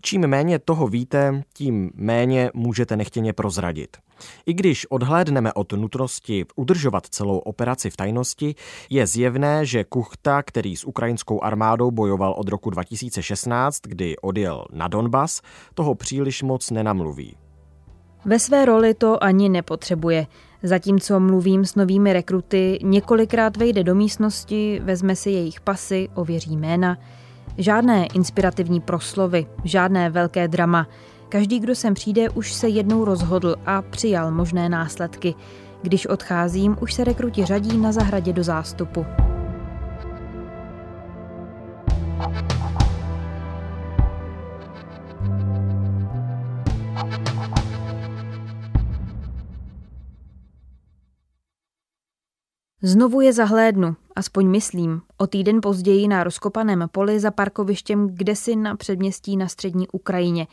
Čím 0.00 0.26
méně 0.26 0.58
toho 0.58 0.88
víte, 0.88 1.42
tím 1.54 1.90
méně 1.94 2.50
můžete 2.54 2.96
nechtěně 2.96 3.32
prozradit. 3.32 3.96
I 4.46 4.54
když 4.54 4.86
odhlédneme 4.90 5.52
od 5.52 5.72
nutnosti 5.72 6.44
udržovat 6.56 7.06
celou 7.06 7.38
operaci 7.38 7.90
v 7.90 7.96
tajnosti, 7.96 8.54
je 8.90 9.06
zjevné, 9.06 9.66
že 9.66 9.84
Kuchta, 9.84 10.42
který 10.42 10.76
s 10.76 10.84
ukrajinskou 10.84 11.42
armádou 11.42 11.90
bojoval 11.90 12.32
od 12.32 12.48
roku 12.48 12.70
2016, 12.70 13.80
kdy 13.82 14.16
odjel 14.16 14.64
na 14.72 14.88
Donbas, 14.88 15.40
toho 15.74 15.94
příliš 15.94 16.42
moc 16.42 16.70
nenamluví. 16.70 17.36
Ve 18.24 18.38
své 18.38 18.64
roli 18.64 18.94
to 18.94 19.24
ani 19.24 19.48
nepotřebuje. 19.48 20.26
Zatímco 20.62 21.20
mluvím 21.20 21.64
s 21.64 21.74
novými 21.74 22.12
rekruty, 22.12 22.78
několikrát 22.82 23.56
vejde 23.56 23.84
do 23.84 23.94
místnosti, 23.94 24.80
vezme 24.84 25.16
si 25.16 25.30
jejich 25.30 25.60
pasy, 25.60 26.08
ověří 26.14 26.56
jména. 26.56 26.98
Žádné 27.58 28.06
inspirativní 28.06 28.80
proslovy, 28.80 29.46
žádné 29.64 30.10
velké 30.10 30.48
drama. 30.48 30.86
Každý, 31.34 31.60
kdo 31.60 31.74
sem 31.74 31.94
přijde, 31.94 32.30
už 32.30 32.52
se 32.52 32.68
jednou 32.68 33.04
rozhodl 33.04 33.56
a 33.66 33.82
přijal 33.82 34.30
možné 34.30 34.68
následky. 34.68 35.34
Když 35.82 36.06
odcházím, 36.06 36.76
už 36.80 36.94
se 36.94 37.04
rekruti 37.04 37.44
řadí 37.44 37.78
na 37.78 37.92
zahradě 37.92 38.32
do 38.32 38.44
zástupu. 38.44 39.06
Znovu 52.82 53.20
je 53.20 53.32
zahlédnu, 53.32 53.96
aspoň 54.16 54.50
myslím, 54.50 55.00
o 55.16 55.26
týden 55.26 55.60
později 55.62 56.08
na 56.08 56.24
rozkopaném 56.24 56.88
poli 56.92 57.20
za 57.20 57.30
parkovištěm 57.30 58.08
kdesi 58.08 58.56
na 58.56 58.76
předměstí 58.76 59.36
na 59.36 59.48
střední 59.48 59.88
Ukrajině. 59.88 60.46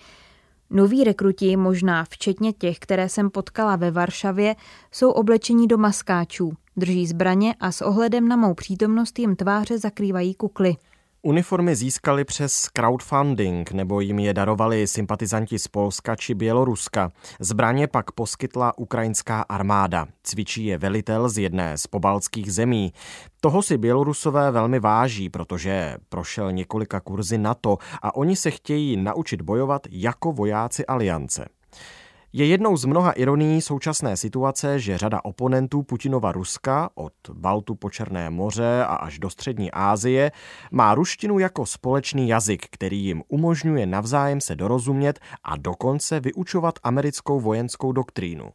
Noví 0.73 1.03
rekruti, 1.03 1.57
možná 1.57 2.03
včetně 2.03 2.53
těch, 2.53 2.79
které 2.79 3.09
jsem 3.09 3.29
potkala 3.29 3.75
ve 3.75 3.91
Varšavě, 3.91 4.55
jsou 4.91 5.11
oblečení 5.11 5.67
do 5.67 5.77
maskáčů, 5.77 6.53
drží 6.77 7.07
zbraně 7.07 7.55
a 7.59 7.71
s 7.71 7.81
ohledem 7.81 8.27
na 8.27 8.35
mou 8.35 8.53
přítomnost 8.53 9.19
jim 9.19 9.35
tváře 9.35 9.77
zakrývají 9.77 10.33
kukly. 10.33 10.75
Uniformy 11.23 11.75
získali 11.75 12.25
přes 12.25 12.67
crowdfunding 12.67 13.71
nebo 13.71 14.01
jim 14.01 14.19
je 14.19 14.33
darovali 14.33 14.87
sympatizanti 14.87 15.59
z 15.59 15.67
Polska 15.67 16.15
či 16.15 16.33
Běloruska. 16.33 17.11
Zbraně 17.39 17.87
pak 17.87 18.11
poskytla 18.11 18.77
ukrajinská 18.77 19.41
armáda. 19.41 20.07
Cvičí 20.23 20.65
je 20.65 20.77
velitel 20.77 21.29
z 21.29 21.37
jedné 21.37 21.77
z 21.77 21.87
pobaltských 21.87 22.53
zemí. 22.53 22.93
Toho 23.41 23.61
si 23.61 23.77
Bělorusové 23.77 24.51
velmi 24.51 24.79
váží, 24.79 25.29
protože 25.29 25.95
prošel 26.09 26.51
několika 26.51 26.99
kurzy 26.99 27.37
NATO 27.37 27.77
a 28.01 28.15
oni 28.15 28.35
se 28.35 28.51
chtějí 28.51 28.97
naučit 28.97 29.41
bojovat 29.41 29.81
jako 29.89 30.31
vojáci 30.31 30.85
aliance. 30.85 31.45
Je 32.33 32.45
jednou 32.45 32.77
z 32.77 32.85
mnoha 32.85 33.11
ironií 33.11 33.61
současné 33.61 34.17
situace, 34.17 34.79
že 34.79 34.97
řada 34.97 35.25
oponentů 35.25 35.83
Putinova 35.83 36.31
Ruska, 36.31 36.89
od 36.95 37.13
Baltu 37.33 37.75
po 37.75 37.89
Černé 37.89 38.29
moře 38.29 38.83
a 38.83 38.95
až 38.95 39.19
do 39.19 39.29
střední 39.29 39.71
Asie, 39.71 40.31
má 40.71 40.95
ruštinu 40.95 41.39
jako 41.39 41.65
společný 41.65 42.29
jazyk, 42.29 42.65
který 42.71 43.03
jim 43.03 43.23
umožňuje 43.27 43.85
navzájem 43.85 44.41
se 44.41 44.55
dorozumět 44.55 45.19
a 45.43 45.57
dokonce 45.57 46.19
vyučovat 46.19 46.79
americkou 46.83 47.39
vojenskou 47.39 47.91
doktrínu. 47.91 48.49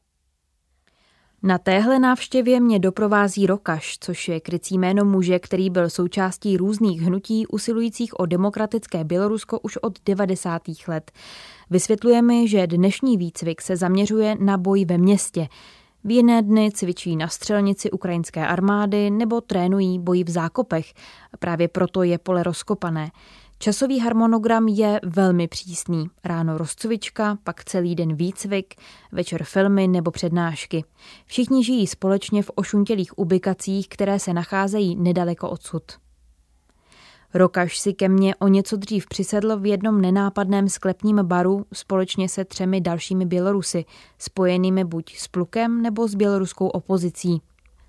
Na 1.42 1.59
téhle 1.59 1.99
návštěvě 1.99 2.61
mě 2.61 2.78
doprovází 2.78 3.47
Rokaš, 3.47 3.99
což 4.00 4.28
je 4.28 4.40
krycí 4.40 4.78
jméno 4.78 5.04
muže, 5.04 5.38
který 5.38 5.71
byl 5.71 5.90
součástí 5.90 6.56
různých 6.56 7.00
hnutí 7.00 7.47
usilujících 7.47 8.21
o 8.21 8.26
demokratické 8.26 9.04
Bělorusko 9.04 9.59
už 9.59 9.76
od 9.76 9.99
90. 10.04 10.62
let. 10.88 11.12
Vysvětluje 11.70 12.23
mi, 12.23 12.49
že 12.49 12.66
dnešní 12.66 13.16
výcvik 13.16 13.62
se 13.62 13.76
zaměřuje 13.76 14.37
na 14.40 14.58
boj 14.58 14.85
ve 14.85 14.99
městě. 14.99 15.49
V 16.04 16.11
jiné 16.11 16.42
dny 16.42 16.70
cvičí 16.75 17.16
na 17.16 17.28
střelnici 17.28 17.90
ukrajinské 17.90 18.46
armády 18.46 19.11
nebo 19.11 19.40
trénují 19.40 19.99
boji 19.99 20.25
v 20.25 20.30
zákopech. 20.30 20.94
Právě 21.38 21.68
proto 21.68 22.02
je 22.02 22.18
pole 22.18 22.42
rozkopané. 22.42 23.11
Časový 23.58 24.00
harmonogram 24.00 24.68
je 24.68 25.00
velmi 25.04 25.49
přísný. 25.49 26.06
Ráno 26.25 26.58
rozcvička, 26.58 27.38
pak 27.44 27.64
celý 27.64 27.94
den 27.94 28.16
výcvik, 28.16 28.75
večer 29.12 29.44
filmy 29.44 29.88
nebo 29.88 30.11
přednášky. 30.11 30.85
Všichni 31.26 31.64
žijí 31.64 31.87
společně 31.87 32.42
v 32.42 32.50
ošuntělých 32.54 33.18
ubikacích, 33.18 33.88
které 33.88 34.18
se 34.18 34.32
nacházejí 34.32 34.96
nedaleko 34.96 35.50
odsud. 35.50 35.82
Rokaš 37.37 37.78
si 37.78 37.95
ke 37.95 38.09
mně 38.09 38.37
o 38.37 38.49
něco 38.49 38.76
dřív 38.76 39.07
přisedl 39.07 39.57
v 39.61 39.66
jednom 39.66 40.00
nenápadném 40.00 40.69
sklepním 40.69 41.16
baru 41.23 41.66
společně 41.73 42.28
se 42.28 42.45
třemi 42.45 42.81
dalšími 42.81 43.26
Bělorusy, 43.26 43.85
spojenými 44.19 44.85
buď 44.85 45.16
s 45.16 45.28
plukem 45.28 45.83
nebo 45.83 46.09
s 46.09 46.14
běloruskou 46.14 46.69
opozicí. 46.69 47.40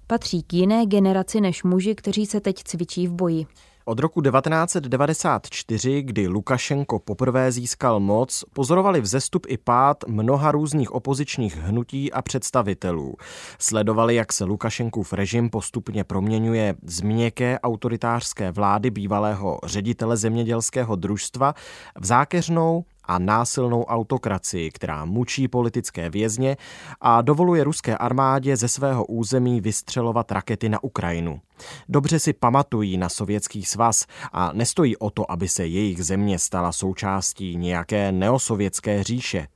Patří 0.08 0.44
k 0.44 0.54
jiné 0.54 0.86
generaci 0.86 1.42
než 1.42 1.64
muži, 1.64 1.96
kteří 1.96 2.26
se 2.26 2.40
teď 2.40 2.64
cvičí 2.64 3.08
v 3.08 3.14
boji. 3.14 3.46
Od 3.90 4.00
roku 4.00 4.22
1994, 4.22 6.02
kdy 6.02 6.28
Lukašenko 6.28 7.00
poprvé 7.00 7.52
získal 7.52 8.00
moc, 8.00 8.44
pozorovali 8.54 9.02
vzestup 9.02 9.46
i 9.50 9.58
pád 9.58 9.98
mnoha 10.08 10.52
různých 10.52 10.92
opozičních 10.92 11.58
hnutí 11.58 12.14
a 12.14 12.22
představitelů. 12.22 13.16
Sledovali, 13.60 14.16
jak 14.16 14.34
se 14.34 14.44
Lukašenkův 14.44 15.14
režim 15.14 15.50
postupně 15.50 16.04
proměňuje 16.04 16.76
z 16.84 17.02
měkké 17.02 17.60
autoritářské 17.60 18.52
vlády 18.52 18.90
bývalého 18.92 19.60
ředitele 19.66 20.18
zemědělského 20.18 20.96
družstva 20.96 21.54
v 22.00 22.06
zákeřnou 22.06 22.84
a 23.08 23.20
násilnou 23.20 23.84
autokracii, 23.84 24.72
která 24.72 25.06
mučí 25.06 25.48
politické 25.48 26.10
vězně 26.10 26.58
a 27.02 27.22
dovoluje 27.22 27.64
ruské 27.64 27.98
armádě 27.98 28.58
ze 28.58 28.68
svého 28.68 29.06
území 29.06 29.62
vystřelovat 29.62 30.32
rakety 30.32 30.70
na 30.70 30.84
Ukrajinu. 30.84 31.42
Dobře 31.90 32.20
si 32.20 32.34
pamatují 32.34 32.98
na 32.98 33.10
sovětský 33.10 33.64
svaz 33.66 34.06
a 34.32 34.52
nestojí 34.54 34.98
o 34.98 35.10
to, 35.10 35.32
aby 35.32 35.48
se 35.48 35.68
jejich 35.68 36.04
země 36.04 36.40
stala 36.40 36.72
součástí 36.72 37.56
nějaké 37.56 38.12
neosovětské 38.12 39.04
říše. 39.04 39.48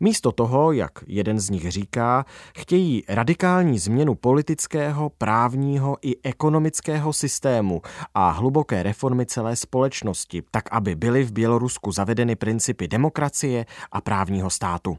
Místo 0.00 0.32
toho, 0.32 0.72
jak 0.72 0.92
jeden 1.06 1.40
z 1.40 1.50
nich 1.50 1.70
říká, 1.70 2.24
chtějí 2.58 3.04
radikální 3.08 3.78
změnu 3.78 4.14
politického, 4.14 5.10
právního 5.18 5.96
i 6.02 6.16
ekonomického 6.22 7.12
systému 7.12 7.82
a 8.14 8.30
hluboké 8.30 8.82
reformy 8.82 9.26
celé 9.26 9.56
společnosti, 9.56 10.42
tak 10.50 10.64
aby 10.72 10.94
byly 10.94 11.24
v 11.24 11.32
Bělorusku 11.32 11.92
zavedeny 11.92 12.36
principy 12.36 12.88
demokracie 12.88 13.66
a 13.92 14.00
právního 14.00 14.50
státu. 14.50 14.98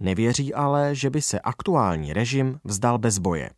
Nevěří 0.00 0.54
ale, 0.54 0.94
že 0.94 1.10
by 1.10 1.22
se 1.22 1.40
aktuální 1.40 2.12
režim 2.12 2.58
vzdal 2.64 2.98
bez 2.98 3.18
boje. 3.18 3.50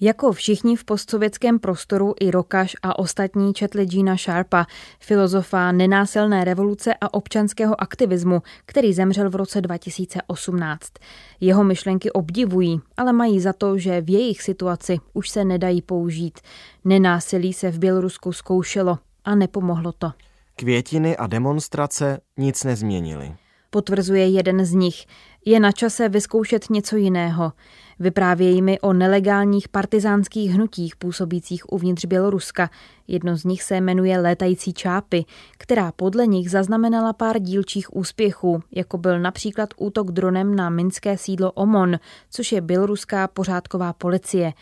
Jako 0.00 0.32
všichni 0.32 0.76
v 0.76 0.84
postsovětském 0.84 1.58
prostoru 1.58 2.14
i 2.20 2.30
Rokaš 2.30 2.76
a 2.82 2.98
ostatní 2.98 3.54
četli 3.54 3.86
Gina 3.86 4.16
Sharpa, 4.16 4.66
filozofa 5.00 5.72
nenásilné 5.72 6.44
revoluce 6.44 6.94
a 7.00 7.14
občanského 7.14 7.80
aktivismu, 7.80 8.42
který 8.66 8.92
zemřel 8.92 9.30
v 9.30 9.34
roce 9.34 9.60
2018. 9.60 10.92
Jeho 11.40 11.64
myšlenky 11.64 12.12
obdivují, 12.12 12.80
ale 12.96 13.12
mají 13.12 13.40
za 13.40 13.52
to, 13.52 13.78
že 13.78 14.00
v 14.00 14.10
jejich 14.10 14.42
situaci 14.42 14.98
už 15.12 15.28
se 15.28 15.44
nedají 15.44 15.82
použít. 15.82 16.40
Nenásilí 16.84 17.52
se 17.52 17.70
v 17.70 17.78
Bělorusku 17.78 18.32
zkoušelo 18.32 18.98
a 19.24 19.34
nepomohlo 19.34 19.92
to. 19.92 20.12
Květiny 20.56 21.16
a 21.16 21.26
demonstrace 21.26 22.20
nic 22.36 22.64
nezměnily. 22.64 23.34
Potvrzuje 23.70 24.28
jeden 24.28 24.64
z 24.64 24.72
nich. 24.72 25.06
Je 25.44 25.60
na 25.60 25.72
čase 25.72 26.08
vyzkoušet 26.08 26.70
něco 26.70 26.96
jiného. 26.96 27.52
Vyprávějí 27.98 28.62
mi 28.62 28.80
o 28.80 28.92
nelegálních 28.92 29.68
partizánských 29.68 30.50
hnutích 30.50 30.96
působících 30.96 31.72
uvnitř 31.72 32.04
Běloruska. 32.04 32.70
Jedno 33.08 33.36
z 33.36 33.44
nich 33.44 33.62
se 33.62 33.80
jmenuje 33.80 34.20
Létající 34.20 34.72
čápy, 34.72 35.24
která 35.58 35.92
podle 35.92 36.26
nich 36.26 36.50
zaznamenala 36.50 37.12
pár 37.12 37.38
dílčích 37.38 37.96
úspěchů, 37.96 38.62
jako 38.74 38.98
byl 38.98 39.20
například 39.20 39.68
útok 39.76 40.12
dronem 40.12 40.54
na 40.54 40.70
minské 40.70 41.18
sídlo 41.18 41.52
Omon, 41.52 41.98
což 42.30 42.52
je 42.52 42.60
běloruská 42.60 43.28
pořádková 43.28 43.92
policie. 43.92 44.52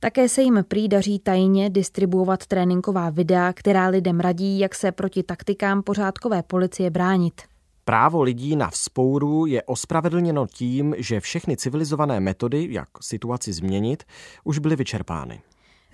Také 0.00 0.28
se 0.28 0.42
jim 0.42 0.64
prý 0.68 0.88
daří 0.88 1.18
tajně 1.18 1.70
distribuovat 1.70 2.46
tréninková 2.46 3.10
videa, 3.10 3.52
která 3.52 3.88
lidem 3.88 4.20
radí, 4.20 4.58
jak 4.58 4.74
se 4.74 4.92
proti 4.92 5.22
taktikám 5.22 5.82
pořádkové 5.82 6.42
policie 6.42 6.90
bránit. 6.90 7.51
Právo 7.84 8.22
lidí 8.22 8.56
na 8.56 8.70
vzpouru 8.70 9.46
je 9.46 9.62
ospravedlněno 9.62 10.46
tím, 10.46 10.94
že 10.98 11.20
všechny 11.20 11.56
civilizované 11.56 12.20
metody, 12.20 12.68
jak 12.70 12.88
situaci 13.00 13.52
změnit, 13.52 14.04
už 14.44 14.58
byly 14.58 14.76
vyčerpány. 14.76 15.40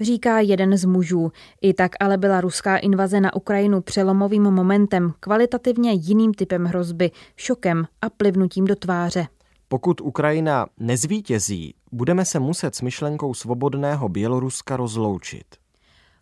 říká 0.01 0.41
jeden 0.41 0.77
z 0.77 0.85
mužů. 0.85 1.33
I 1.61 1.75
tak 1.75 1.93
ale 2.01 2.19
byla 2.19 2.41
ruská 2.41 2.77
invaze 2.77 3.21
na 3.21 3.37
Ukrajinu 3.37 3.81
přelomovým 3.81 4.43
momentem, 4.43 5.13
kvalitativně 5.21 5.93
jiným 5.93 6.35
typem 6.35 6.65
hrozby, 6.65 7.11
šokem 7.37 7.87
a 8.03 8.11
plivnutím 8.11 8.65
do 8.65 8.77
tváře. 8.77 9.27
Pokud 9.69 10.01
Ukrajina 10.01 10.67
nezvítězí, 10.79 11.75
budeme 11.93 12.25
se 12.25 12.39
muset 12.41 12.75
s 12.75 12.83
myšlenkou 12.83 13.35
svobodného 13.35 14.09
Běloruska 14.09 14.77
rozloučit. 14.77 15.47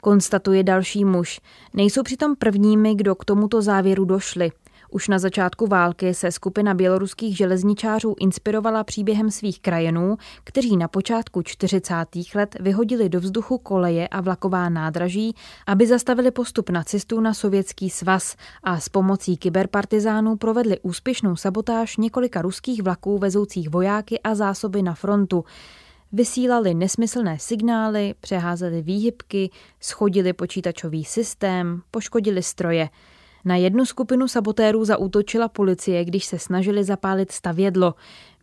Konstatuje 0.02 0.62
další 0.62 1.04
muž. 1.04 1.40
Nejsou 1.74 2.02
přitom 2.02 2.36
prvními, 2.36 2.94
kdo 2.94 3.14
k 3.14 3.24
tomuto 3.24 3.62
závěru 3.62 4.04
došli. 4.04 4.50
Už 4.96 5.08
na 5.08 5.18
začátku 5.18 5.66
války 5.66 6.14
se 6.14 6.32
skupina 6.32 6.74
běloruských 6.74 7.36
železničářů 7.36 8.14
inspirovala 8.20 8.84
příběhem 8.84 9.30
svých 9.30 9.60
krajenů, 9.60 10.16
kteří 10.44 10.76
na 10.76 10.88
počátku 10.88 11.42
40. 11.42 11.94
let 12.34 12.56
vyhodili 12.60 13.08
do 13.08 13.20
vzduchu 13.20 13.58
koleje 13.58 14.08
a 14.08 14.20
vlaková 14.20 14.68
nádraží, 14.68 15.34
aby 15.66 15.86
zastavili 15.86 16.30
postup 16.30 16.70
nacistů 16.70 17.20
na 17.20 17.34
sovětský 17.34 17.90
svaz 17.90 18.36
a 18.62 18.80
s 18.80 18.88
pomocí 18.88 19.36
kyberpartizánů 19.36 20.36
provedli 20.36 20.78
úspěšnou 20.82 21.36
sabotáž 21.36 21.96
několika 21.96 22.42
ruských 22.42 22.82
vlaků 22.82 23.18
vezoucích 23.18 23.70
vojáky 23.70 24.20
a 24.20 24.34
zásoby 24.34 24.82
na 24.82 24.94
frontu. 24.94 25.44
Vysílali 26.12 26.74
nesmyslné 26.74 27.38
signály, 27.38 28.14
přeházeli 28.20 28.82
výhybky, 28.82 29.50
schodili 29.80 30.32
počítačový 30.32 31.04
systém, 31.04 31.82
poškodili 31.90 32.42
stroje– 32.42 32.88
na 33.46 33.56
jednu 33.56 33.84
skupinu 33.84 34.28
sabotérů 34.28 34.84
zaútočila 34.84 35.48
policie, 35.48 36.04
když 36.04 36.24
se 36.24 36.38
snažili 36.38 36.84
zapálit 36.84 37.32
stavědlo. 37.32 37.94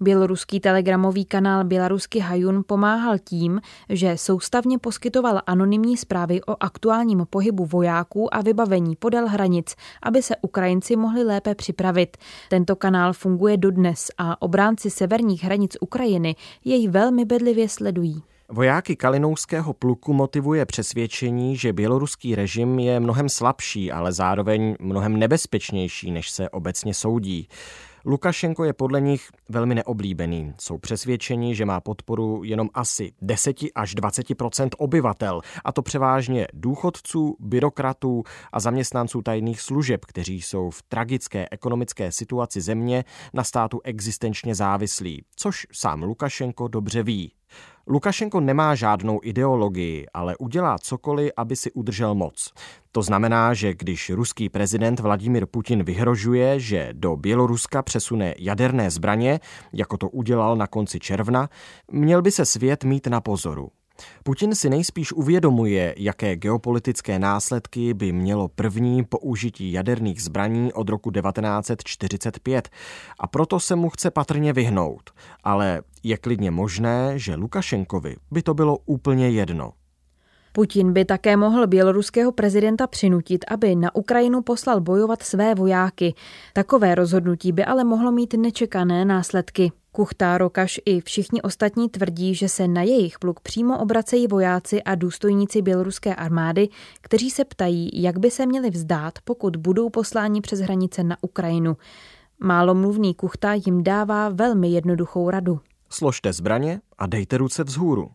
Běloruský 0.02 0.60
telegramový 0.60 1.26
kanál 1.26 1.64
Bělarusky 1.64 2.20
Hajun 2.20 2.64
pomáhal 2.68 3.18
tím, 3.24 3.62
že 3.90 4.18
soustavně 4.18 4.80
poskytoval 4.80 5.42
anonymní 5.48 5.98
zprávy 5.98 6.44
o 6.44 6.56
aktuálním 6.60 7.26
pohybu 7.30 7.66
vojáků 7.66 8.36
a 8.36 8.42
vybavení 8.42 8.96
podél 8.96 9.28
hranic, 9.28 9.76
aby 10.04 10.22
se 10.22 10.36
Ukrajinci 10.42 10.96
mohli 10.96 11.24
lépe 11.24 11.56
připravit. 11.56 12.18
Tento 12.50 12.76
kanál 12.76 13.14
funguje 13.14 13.58
dodnes 13.58 14.12
a 14.18 14.42
obránci 14.42 14.90
severních 14.90 15.44
hranic 15.44 15.78
Ukrajiny 15.82 16.36
jej 16.66 16.88
velmi 16.88 17.26
bedlivě 17.26 17.70
sledují. 17.70 18.24
Vojáky 18.54 18.96
Kalinouského 18.96 19.74
pluku 19.74 20.14
motivuje 20.14 20.66
přesvědčení, 20.66 21.58
že 21.58 21.74
běloruský 21.74 22.36
režim 22.36 22.80
je 22.80 23.00
mnohem 23.00 23.30
slabší, 23.30 23.92
ale 23.92 24.12
zároveň 24.12 24.76
mnohem 24.80 25.20
nebezpečnější, 25.20 26.12
než 26.12 26.30
se 26.30 26.50
obecně 26.50 26.94
soudí. 26.94 27.48
Lukašenko 28.06 28.64
je 28.64 28.74
podle 28.74 29.02
nich 29.02 29.30
velmi 29.50 29.76
neoblíbený. 29.76 30.54
Jsou 30.60 30.78
přesvědčeni, 30.78 31.56
že 31.56 31.66
má 31.66 31.82
podporu 31.82 32.44
jenom 32.44 32.70
asi 32.74 33.12
10 33.22 33.56
až 33.76 33.96
20% 33.96 34.70
obyvatel, 34.78 35.42
a 35.66 35.72
to 35.72 35.82
převážně 35.82 36.48
důchodců, 36.54 37.36
byrokratů 37.40 38.24
a 38.52 38.60
zaměstnanců 38.60 39.22
tajných 39.22 39.62
služeb, 39.62 40.06
kteří 40.06 40.42
jsou 40.42 40.70
v 40.70 40.82
tragické 40.82 41.48
ekonomické 41.52 42.12
situaci 42.12 42.62
země 42.62 43.06
na 43.34 43.44
státu 43.44 43.82
existenčně 43.84 44.56
závislí, 44.56 45.26
což 45.36 45.68
sám 45.72 46.04
Lukašenko 46.04 46.68
dobře 46.68 47.04
ví. 47.04 47.32
Lukašenko 47.88 48.40
nemá 48.40 48.76
žádnou 48.76 49.20
ideologii, 49.24 50.06
ale 50.14 50.38
udělá 50.38 50.80
cokoliv, 50.80 51.32
aby 51.38 51.56
si 51.56 51.72
udržel 51.72 52.16
moc. 52.16 52.54
To 52.92 53.02
znamená, 53.02 53.54
že 53.54 53.74
když 53.74 54.10
ruský 54.10 54.50
prezident 54.50 55.00
Vladimir 55.00 55.46
Putin 55.46 55.84
vyhrožuje, 55.84 56.60
že 56.60 56.90
do 56.94 57.16
Běloruska 57.16 57.82
přesune 57.82 58.34
jaderné 58.40 58.92
zbraně, 58.92 59.40
jako 59.74 59.98
to 59.98 60.10
udělal 60.10 60.56
na 60.56 60.68
konci 60.68 61.00
června, 61.00 61.50
měl 61.92 62.22
by 62.22 62.32
se 62.32 62.46
svět 62.46 62.84
mít 62.84 63.08
na 63.08 63.22
pozoru. 63.22 63.72
Putin 64.24 64.56
si 64.56 64.70
nejspíš 64.70 65.14
uvědomuje, 65.14 65.96
jaké 65.98 66.36
geopolitické 66.36 67.20
následky 67.20 67.94
by 67.94 68.12
mělo 68.12 68.48
první 68.48 69.04
použití 69.04 69.72
jaderných 69.72 70.24
zbraní 70.24 70.74
od 70.74 70.90
roku 70.90 71.12
1945 71.12 72.70
a 73.20 73.28
proto 73.28 73.60
se 73.60 73.76
mu 73.76 73.90
chce 73.90 74.12
patrně 74.12 74.54
vyhnout. 74.54 75.10
Ale 75.44 75.82
je 76.04 76.18
klidně 76.18 76.52
možné, 76.52 77.20
že 77.20 77.36
Lukašenkovi 77.36 78.16
by 78.32 78.42
to 78.42 78.54
bylo 78.54 78.78
úplně 78.86 79.30
jedno. 79.30 79.74
Putin 80.56 80.94
by 80.94 81.06
také 81.06 81.38
mohl 81.38 81.68
běloruského 81.68 82.32
prezidenta 82.32 82.88
přinutit, 82.88 83.46
aby 83.48 83.76
na 83.76 83.96
Ukrajinu 83.96 84.42
poslal 84.42 84.82
bojovat 84.82 85.24
své 85.24 85.56
vojáky. 85.56 86.14
Takové 86.54 86.96
rozhodnutí 86.96 87.52
by 87.52 87.66
ale 87.66 87.84
mohlo 87.84 88.12
mít 88.12 88.34
nečekané 88.34 89.06
následky. 89.06 89.72
Kuchta, 89.92 90.38
Rokaš 90.38 90.80
i 90.86 91.02
všichni 91.02 91.42
ostatní 91.42 91.90
tvrdí, 91.90 92.36
že 92.36 92.50
se 92.50 92.68
na 92.68 92.82
jejich 92.82 93.20
pluk 93.20 93.40
přímo 93.40 93.80
obracejí 93.80 94.28
vojáci 94.28 94.84
a 94.84 94.96
důstojníci 94.96 95.62
běloruské 95.62 96.16
armády, 96.16 96.70
kteří 97.02 97.30
se 97.30 97.46
ptají, 97.46 97.90
jak 98.02 98.20
by 98.20 98.32
se 98.32 98.46
měli 98.46 98.70
vzdát, 98.70 99.14
pokud 99.24 99.56
budou 99.56 99.90
posláni 99.90 100.42
přes 100.42 100.60
hranice 100.60 101.04
na 101.04 101.18
Ukrajinu. 101.22 101.78
Málomluvný 102.40 103.14
Kuchta 103.14 103.54
jim 103.54 103.84
dává 103.84 104.30
velmi 104.30 104.72
jednoduchou 104.72 105.30
radu. 105.30 105.60
Složte 105.90 106.34
zbraně 106.34 106.82
a 106.98 107.08
dejte 107.08 107.38
ruce 107.38 107.64
vzhůru. 107.64 108.12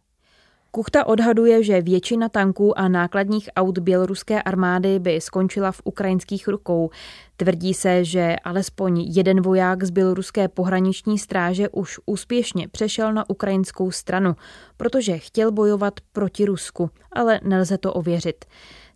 Kuchta 0.71 1.07
odhaduje, 1.07 1.63
že 1.63 1.83
většina 1.83 2.29
tanků 2.29 2.79
a 2.79 2.89
nákladních 2.89 3.51
aut 3.57 3.79
běloruské 3.79 4.43
armády 4.43 4.99
by 4.99 5.21
skončila 5.21 5.73
v 5.73 5.81
ukrajinských 5.85 6.49
rukou. 6.49 6.91
Tvrdí 7.37 7.75
se, 7.75 8.05
že 8.05 8.37
alespoň 8.45 9.01
jeden 9.01 9.41
voják 9.41 9.85
z 9.85 9.91
běloruské 9.91 10.49
pohraniční 10.49 11.19
stráže 11.19 11.69
už 11.69 12.01
úspěšně 12.07 12.69
přešel 12.69 13.13
na 13.13 13.31
ukrajinskou 13.31 13.91
stranu, 13.91 14.37
protože 14.77 15.19
chtěl 15.19 15.53
bojovat 15.53 15.95
proti 16.13 16.45
Rusku, 16.45 16.91
ale 17.13 17.41
nelze 17.45 17.79
to 17.79 17.93
ověřit. 17.93 18.45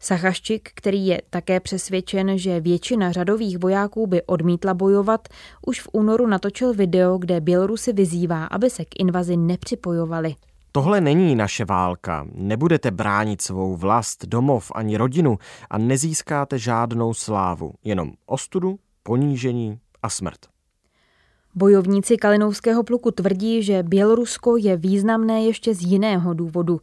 Sachaščik, 0.00 0.70
který 0.74 1.06
je 1.06 1.22
také 1.30 1.60
přesvědčen, 1.60 2.38
že 2.38 2.60
většina 2.60 3.12
řadových 3.12 3.58
vojáků 3.58 4.06
by 4.06 4.22
odmítla 4.22 4.74
bojovat, 4.74 5.28
už 5.66 5.80
v 5.80 5.88
únoru 5.92 6.26
natočil 6.26 6.74
video, 6.74 7.18
kde 7.18 7.40
Bělorusy 7.40 7.92
vyzývá, 7.92 8.44
aby 8.44 8.70
se 8.70 8.84
k 8.84 9.00
invazi 9.00 9.36
nepřipojovali. 9.36 10.34
Tohle 10.72 11.00
není 11.00 11.36
naše 11.36 11.64
válka. 11.64 12.26
Nebudete 12.34 12.90
bránit 12.90 13.42
svou 13.42 13.76
vlast, 13.76 14.26
domov 14.26 14.72
ani 14.74 14.96
rodinu 14.96 15.38
a 15.70 15.78
nezískáte 15.78 16.58
žádnou 16.58 17.14
slávu. 17.14 17.74
Jenom 17.84 18.12
ostudu, 18.26 18.78
ponížení 19.02 19.78
a 20.02 20.08
smrt. 20.08 20.38
Bojovníci 21.54 22.16
Kalinovského 22.16 22.82
pluku 22.82 23.10
tvrdí, 23.10 23.62
že 23.62 23.82
Bělorusko 23.82 24.56
je 24.56 24.76
významné 24.76 25.44
ještě 25.44 25.74
z 25.74 25.82
jiného 25.82 26.34
důvodu. 26.34 26.80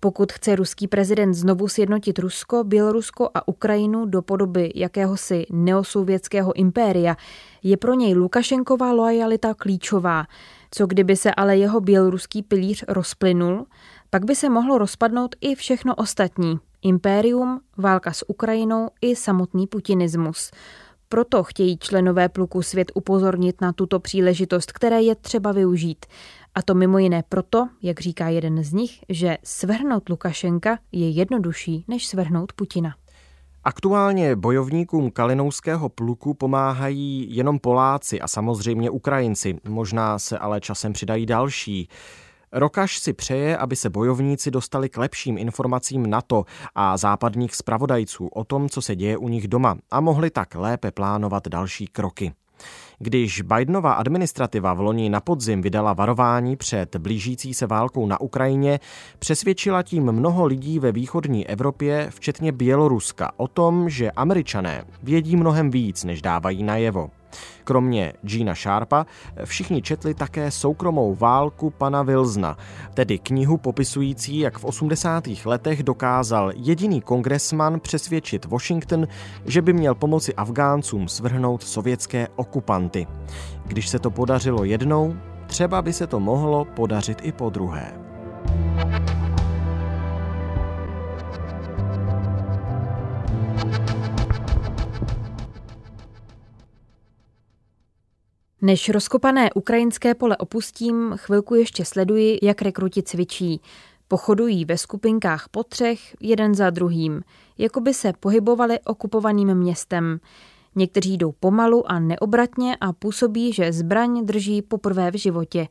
Pokud 0.00 0.32
chce 0.32 0.56
ruský 0.56 0.88
prezident 0.88 1.34
znovu 1.34 1.68
sjednotit 1.68 2.18
Rusko, 2.18 2.64
Bělorusko 2.64 3.30
a 3.34 3.48
Ukrajinu 3.48 4.06
do 4.06 4.22
podoby 4.22 4.72
jakéhosi 4.74 5.46
neosovětského 5.50 6.52
impéria, 6.52 7.16
je 7.62 7.76
pro 7.76 7.94
něj 7.94 8.14
Lukašenková 8.14 8.92
lojalita 8.92 9.54
klíčová. 9.54 10.26
Co 10.70 10.86
kdyby 10.86 11.16
se 11.16 11.34
ale 11.34 11.56
jeho 11.56 11.80
běloruský 11.80 12.42
pilíř 12.42 12.84
rozplynul, 12.88 13.66
pak 14.10 14.24
by 14.24 14.36
se 14.36 14.48
mohlo 14.48 14.78
rozpadnout 14.78 15.36
i 15.40 15.54
všechno 15.54 15.94
ostatní. 15.94 16.58
Impérium, 16.82 17.60
válka 17.76 18.12
s 18.12 18.28
Ukrajinou 18.28 18.88
i 19.00 19.16
samotný 19.16 19.66
putinismus. 19.66 20.50
Proto 21.08 21.44
chtějí 21.44 21.78
členové 21.78 22.28
pluku 22.28 22.62
svět 22.62 22.92
upozornit 22.94 23.60
na 23.60 23.72
tuto 23.72 24.00
příležitost, 24.00 24.72
které 24.72 25.02
je 25.02 25.14
třeba 25.14 25.52
využít. 25.52 26.06
A 26.54 26.62
to 26.62 26.74
mimo 26.74 26.98
jiné 26.98 27.22
proto, 27.28 27.68
jak 27.82 28.00
říká 28.00 28.28
jeden 28.28 28.64
z 28.64 28.72
nich, 28.72 29.00
že 29.08 29.38
svrhnout 29.44 30.08
Lukašenka 30.08 30.78
je 30.92 31.10
jednodušší, 31.10 31.84
než 31.88 32.06
svrhnout 32.06 32.52
Putina. 32.52 32.94
Aktuálně 33.68 34.36
bojovníkům 34.36 35.10
Kalinouského 35.10 35.88
pluku 35.88 36.34
pomáhají 36.34 37.36
jenom 37.36 37.58
Poláci 37.58 38.20
a 38.20 38.28
samozřejmě 38.28 38.90
Ukrajinci, 38.90 39.58
možná 39.68 40.18
se 40.18 40.38
ale 40.38 40.60
časem 40.60 40.92
přidají 40.92 41.26
další. 41.26 41.88
Rokaš 42.52 42.98
si 42.98 43.12
přeje, 43.12 43.56
aby 43.56 43.76
se 43.76 43.90
bojovníci 43.90 44.50
dostali 44.50 44.88
k 44.88 44.96
lepším 44.96 45.38
informacím 45.38 46.10
NATO 46.10 46.44
a 46.74 46.96
západních 46.96 47.54
zpravodajců 47.54 48.26
o 48.26 48.44
tom, 48.44 48.68
co 48.68 48.82
se 48.82 48.96
děje 48.96 49.16
u 49.16 49.28
nich 49.28 49.48
doma 49.48 49.76
a 49.90 50.00
mohli 50.00 50.30
tak 50.30 50.54
lépe 50.54 50.90
plánovat 50.90 51.48
další 51.48 51.86
kroky. 51.86 52.32
Když 52.98 53.40
Bidenova 53.40 53.92
administrativa 53.92 54.74
v 54.74 54.80
loni 54.80 55.08
na 55.08 55.20
podzim 55.20 55.62
vydala 55.62 55.92
varování 55.92 56.56
před 56.56 56.96
blížící 56.96 57.54
se 57.54 57.66
válkou 57.66 58.06
na 58.06 58.20
Ukrajině, 58.20 58.80
přesvědčila 59.18 59.82
tím 59.82 60.12
mnoho 60.12 60.46
lidí 60.46 60.78
ve 60.78 60.92
východní 60.92 61.46
Evropě, 61.46 62.06
včetně 62.10 62.52
Běloruska, 62.52 63.32
o 63.36 63.48
tom, 63.48 63.88
že 63.88 64.10
američané 64.10 64.84
vědí 65.02 65.36
mnohem 65.36 65.70
víc, 65.70 66.04
než 66.04 66.22
dávají 66.22 66.62
najevo. 66.62 67.10
Kromě 67.64 68.12
Gina 68.22 68.54
Sharpa 68.54 69.06
všichni 69.44 69.82
četli 69.82 70.14
také 70.14 70.50
soukromou 70.50 71.14
válku 71.14 71.70
pana 71.70 72.02
Wilsona, 72.02 72.56
tedy 72.94 73.18
knihu 73.18 73.56
popisující, 73.56 74.38
jak 74.38 74.58
v 74.58 74.64
80. 74.64 75.24
letech 75.44 75.82
dokázal 75.82 76.52
jediný 76.56 77.00
kongresman 77.00 77.80
přesvědčit 77.80 78.44
Washington, 78.44 79.06
že 79.46 79.62
by 79.62 79.72
měl 79.72 79.94
pomoci 79.94 80.34
Afgáncům 80.34 81.08
svrhnout 81.08 81.62
sovětské 81.62 82.28
okupanty. 82.36 83.06
Když 83.66 83.88
se 83.88 83.98
to 83.98 84.10
podařilo 84.10 84.64
jednou, 84.64 85.16
třeba 85.46 85.82
by 85.82 85.92
se 85.92 86.06
to 86.06 86.20
mohlo 86.20 86.64
podařit 86.64 87.18
i 87.22 87.32
po 87.32 87.50
druhé. 87.50 87.92
Než 98.68 98.88
rozkopané 98.88 99.50
ukrajinské 99.54 100.14
pole 100.14 100.36
opustím, 100.36 101.14
chvilku 101.16 101.54
ještě 101.54 101.84
sleduji, 101.84 102.38
jak 102.42 102.62
rekruti 102.62 103.02
cvičí. 103.02 103.60
Pochodují 104.08 104.64
ve 104.64 104.78
skupinkách 104.78 105.48
po 105.50 105.62
třech, 105.62 106.00
jeden 106.20 106.54
za 106.54 106.70
druhým, 106.70 107.22
jako 107.58 107.80
by 107.80 107.94
se 107.94 108.12
pohybovali 108.20 108.78
okupovaným 108.80 109.54
městem. 109.54 110.20
Někteří 110.76 111.16
jdou 111.16 111.32
pomalu 111.32 111.90
a 111.90 111.98
neobratně 111.98 112.76
a 112.80 112.92
působí, 112.92 113.52
že 113.52 113.72
zbraň 113.72 114.26
drží 114.26 114.62
poprvé 114.62 115.10
v 115.10 115.16
životě. 115.16 115.68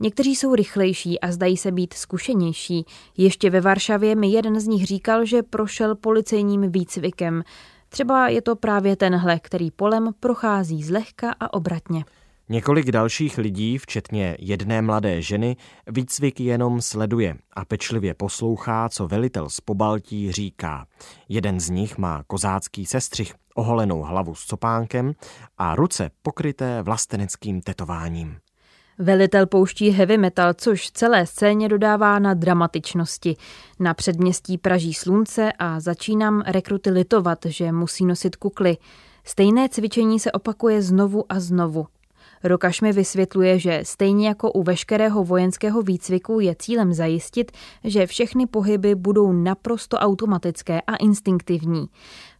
Někteří 0.00 0.36
jsou 0.36 0.54
rychlejší 0.54 1.20
a 1.20 1.32
zdají 1.32 1.56
se 1.56 1.72
být 1.72 1.94
zkušenější. 1.94 2.86
Ještě 3.16 3.50
ve 3.50 3.60
Varšavě 3.60 4.14
mi 4.14 4.28
jeden 4.28 4.60
z 4.60 4.66
nich 4.66 4.86
říkal, 4.86 5.24
že 5.24 5.42
prošel 5.42 5.94
policejním 5.94 6.72
výcvikem. 6.72 7.42
Třeba 7.88 8.28
je 8.28 8.42
to 8.42 8.56
právě 8.56 8.96
tenhle, 8.96 9.40
který 9.40 9.70
polem 9.70 10.10
prochází 10.20 10.82
zlehka 10.82 11.34
a 11.40 11.52
obratně. 11.54 12.04
Několik 12.52 12.90
dalších 12.90 13.38
lidí, 13.38 13.78
včetně 13.78 14.36
jedné 14.38 14.82
mladé 14.82 15.22
ženy, 15.22 15.56
výcvik 15.86 16.40
jenom 16.40 16.80
sleduje 16.80 17.36
a 17.52 17.64
pečlivě 17.64 18.14
poslouchá, 18.14 18.88
co 18.88 19.08
velitel 19.08 19.48
z 19.50 19.60
Pobaltí 19.60 20.32
říká. 20.32 20.86
Jeden 21.28 21.60
z 21.60 21.70
nich 21.70 21.98
má 21.98 22.22
kozácký 22.26 22.86
sestřih, 22.86 23.34
oholenou 23.54 24.02
hlavu 24.02 24.34
s 24.34 24.44
copánkem 24.44 25.12
a 25.58 25.74
ruce 25.74 26.10
pokryté 26.22 26.82
vlasteneckým 26.82 27.60
tetováním. 27.60 28.36
Velitel 28.98 29.46
pouští 29.46 29.90
heavy 29.90 30.18
metal, 30.18 30.54
což 30.54 30.90
celé 30.90 31.26
scéně 31.26 31.68
dodává 31.68 32.18
na 32.18 32.34
dramatičnosti. 32.34 33.36
Na 33.80 33.94
předměstí 33.94 34.58
praží 34.58 34.94
slunce 34.94 35.52
a 35.58 35.80
začínám 35.80 36.42
rekruty 36.46 36.90
litovat, 36.90 37.38
že 37.46 37.72
musí 37.72 38.04
nosit 38.04 38.36
kukly. 38.36 38.76
Stejné 39.24 39.68
cvičení 39.68 40.20
se 40.20 40.32
opakuje 40.32 40.82
znovu 40.82 41.24
a 41.28 41.40
znovu. 41.40 41.86
Rokaš 42.44 42.80
mi 42.80 42.92
vysvětluje, 42.92 43.58
že 43.58 43.80
stejně 43.82 44.28
jako 44.28 44.52
u 44.52 44.62
veškerého 44.62 45.24
vojenského 45.24 45.82
výcviku 45.82 46.40
je 46.40 46.54
cílem 46.58 46.94
zajistit, 46.94 47.52
že 47.84 48.06
všechny 48.06 48.46
pohyby 48.46 48.94
budou 48.94 49.32
naprosto 49.32 49.96
automatické 49.96 50.80
a 50.80 50.96
instinktivní. 50.96 51.86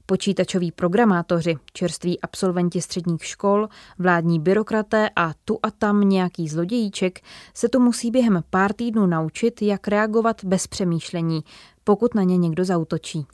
Počítačoví 0.06 0.72
programátoři, 0.72 1.56
čerství 1.72 2.20
absolventi 2.20 2.80
středních 2.80 3.24
škol, 3.24 3.68
vládní 3.98 4.40
byrokraté 4.40 5.10
a 5.16 5.32
tu 5.44 5.58
a 5.62 5.70
tam 5.70 6.00
nějaký 6.00 6.48
zlodějíček 6.48 7.20
se 7.54 7.68
tu 7.68 7.80
musí 7.80 8.10
během 8.10 8.42
pár 8.50 8.72
týdnů 8.72 9.06
naučit, 9.06 9.62
jak 9.62 9.88
reagovat 9.88 10.44
bez 10.44 10.66
přemýšlení, 10.66 11.44
pokud 11.84 12.14
na 12.14 12.22
ně 12.22 12.36
někdo 12.36 12.64
zautočí. 12.64 13.26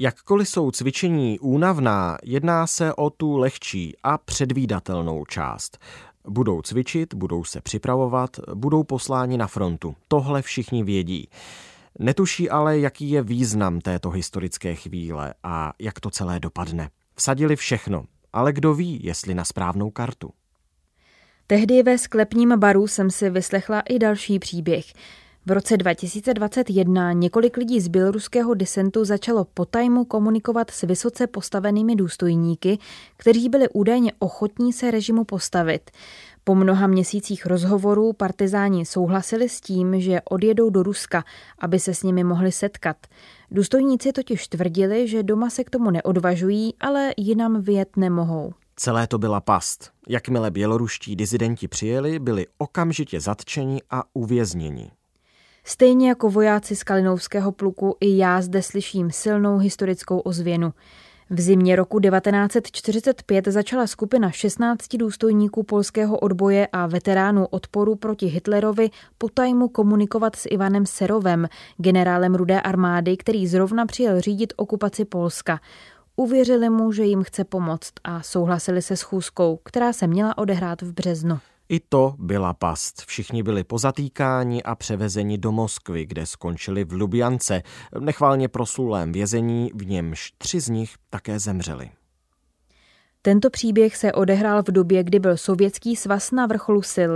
Jakkoliv 0.00 0.48
jsou 0.48 0.70
cvičení 0.70 1.38
únavná, 1.38 2.18
jedná 2.22 2.66
se 2.66 2.94
o 2.94 3.10
tu 3.10 3.36
lehčí 3.36 3.96
a 4.02 4.18
předvídatelnou 4.18 5.24
část. 5.24 5.78
Budou 6.28 6.62
cvičit, 6.62 7.14
budou 7.14 7.44
se 7.44 7.60
připravovat, 7.60 8.30
budou 8.54 8.84
posláni 8.84 9.38
na 9.38 9.46
frontu. 9.46 9.96
Tohle 10.08 10.42
všichni 10.42 10.84
vědí. 10.84 11.28
Netuší 11.98 12.50
ale, 12.50 12.78
jaký 12.78 13.10
je 13.10 13.22
význam 13.22 13.80
této 13.80 14.10
historické 14.10 14.74
chvíle 14.74 15.34
a 15.42 15.72
jak 15.78 16.00
to 16.00 16.10
celé 16.10 16.40
dopadne. 16.40 16.90
Vsadili 17.14 17.56
všechno, 17.56 18.04
ale 18.32 18.52
kdo 18.52 18.74
ví, 18.74 19.00
jestli 19.02 19.34
na 19.34 19.44
správnou 19.44 19.90
kartu. 19.90 20.30
Tehdy 21.46 21.82
ve 21.82 21.98
sklepním 21.98 22.58
baru 22.58 22.86
jsem 22.86 23.10
si 23.10 23.30
vyslechla 23.30 23.80
i 23.80 23.98
další 23.98 24.38
příběh. 24.38 24.84
V 25.48 25.50
roce 25.50 25.76
2021 25.76 27.12
několik 27.12 27.56
lidí 27.56 27.80
z 27.80 27.88
běloruského 27.88 28.54
disentu 28.54 29.04
začalo 29.04 29.44
po 29.44 29.64
tajmu 29.64 30.04
komunikovat 30.04 30.70
s 30.70 30.82
vysoce 30.82 31.26
postavenými 31.26 31.96
důstojníky, 31.96 32.78
kteří 33.16 33.48
byli 33.48 33.68
údajně 33.68 34.12
ochotní 34.18 34.72
se 34.72 34.90
režimu 34.90 35.24
postavit. 35.24 35.90
Po 36.44 36.54
mnoha 36.54 36.86
měsících 36.86 37.46
rozhovorů 37.46 38.12
partizáni 38.12 38.86
souhlasili 38.86 39.48
s 39.48 39.60
tím, 39.60 40.00
že 40.00 40.20
odjedou 40.30 40.70
do 40.70 40.82
Ruska, 40.82 41.24
aby 41.58 41.78
se 41.78 41.94
s 41.94 42.02
nimi 42.02 42.24
mohli 42.24 42.52
setkat. 42.52 42.96
Důstojníci 43.50 44.12
totiž 44.12 44.48
tvrdili, 44.48 45.08
že 45.08 45.22
doma 45.22 45.50
se 45.50 45.64
k 45.64 45.70
tomu 45.70 45.90
neodvažují, 45.90 46.74
ale 46.80 47.12
jinam 47.16 47.62
vyjet 47.62 47.96
nemohou. 47.96 48.52
Celé 48.76 49.06
to 49.06 49.18
byla 49.18 49.40
past. 49.40 49.90
Jakmile 50.08 50.50
běloruští 50.50 51.16
dizidenti 51.16 51.68
přijeli, 51.68 52.18
byli 52.18 52.46
okamžitě 52.58 53.20
zatčeni 53.20 53.82
a 53.90 54.02
uvězněni. 54.14 54.90
Stejně 55.70 56.08
jako 56.08 56.30
vojáci 56.30 56.76
z 56.76 56.82
Kalinovského 56.82 57.52
pluku 57.52 57.96
i 58.00 58.16
já 58.16 58.42
zde 58.42 58.62
slyším 58.62 59.10
silnou 59.10 59.58
historickou 59.58 60.18
ozvěnu. 60.18 60.72
V 61.30 61.40
zimě 61.40 61.76
roku 61.76 62.00
1945 62.00 63.46
začala 63.46 63.86
skupina 63.86 64.30
16 64.30 64.96
důstojníků 64.96 65.62
polského 65.62 66.18
odboje 66.18 66.68
a 66.72 66.86
veteránů 66.86 67.46
odporu 67.46 67.94
proti 67.94 68.26
Hitlerovi 68.26 68.90
potajmu 69.18 69.68
komunikovat 69.68 70.36
s 70.36 70.46
Ivanem 70.50 70.86
Serovem, 70.86 71.48
generálem 71.76 72.34
Rudé 72.34 72.60
armády, 72.60 73.16
který 73.16 73.46
zrovna 73.46 73.86
přijel 73.86 74.20
řídit 74.20 74.52
okupaci 74.56 75.04
Polska. 75.04 75.60
Uvěřili 76.16 76.70
mu, 76.70 76.92
že 76.92 77.04
jim 77.04 77.22
chce 77.22 77.44
pomoct 77.44 77.92
a 78.04 78.22
souhlasili 78.22 78.82
se 78.82 78.96
schůzkou, 78.96 79.58
která 79.64 79.92
se 79.92 80.06
měla 80.06 80.38
odehrát 80.38 80.82
v 80.82 80.92
březnu. 80.92 81.38
I 81.68 81.80
to 81.80 82.14
byla 82.18 82.54
past. 82.54 83.02
Všichni 83.06 83.42
byli 83.42 83.64
pozatýkáni 83.64 84.62
a 84.62 84.74
převezeni 84.74 85.38
do 85.38 85.52
Moskvy, 85.52 86.06
kde 86.06 86.26
skončili 86.26 86.84
v 86.84 86.92
Lubjance, 86.92 87.62
nechválně 88.00 88.48
proslulém 88.48 89.12
vězení, 89.12 89.70
v 89.74 89.86
němž 89.86 90.32
tři 90.38 90.60
z 90.60 90.68
nich 90.68 90.94
také 91.10 91.38
zemřeli. 91.38 91.90
Tento 93.22 93.50
příběh 93.50 93.96
se 93.96 94.12
odehrál 94.12 94.62
v 94.62 94.72
době, 94.72 95.04
kdy 95.04 95.18
byl 95.18 95.36
sovětský 95.36 95.96
svaz 95.96 96.30
na 96.30 96.46
vrcholu 96.46 96.82
sil. 96.94 97.12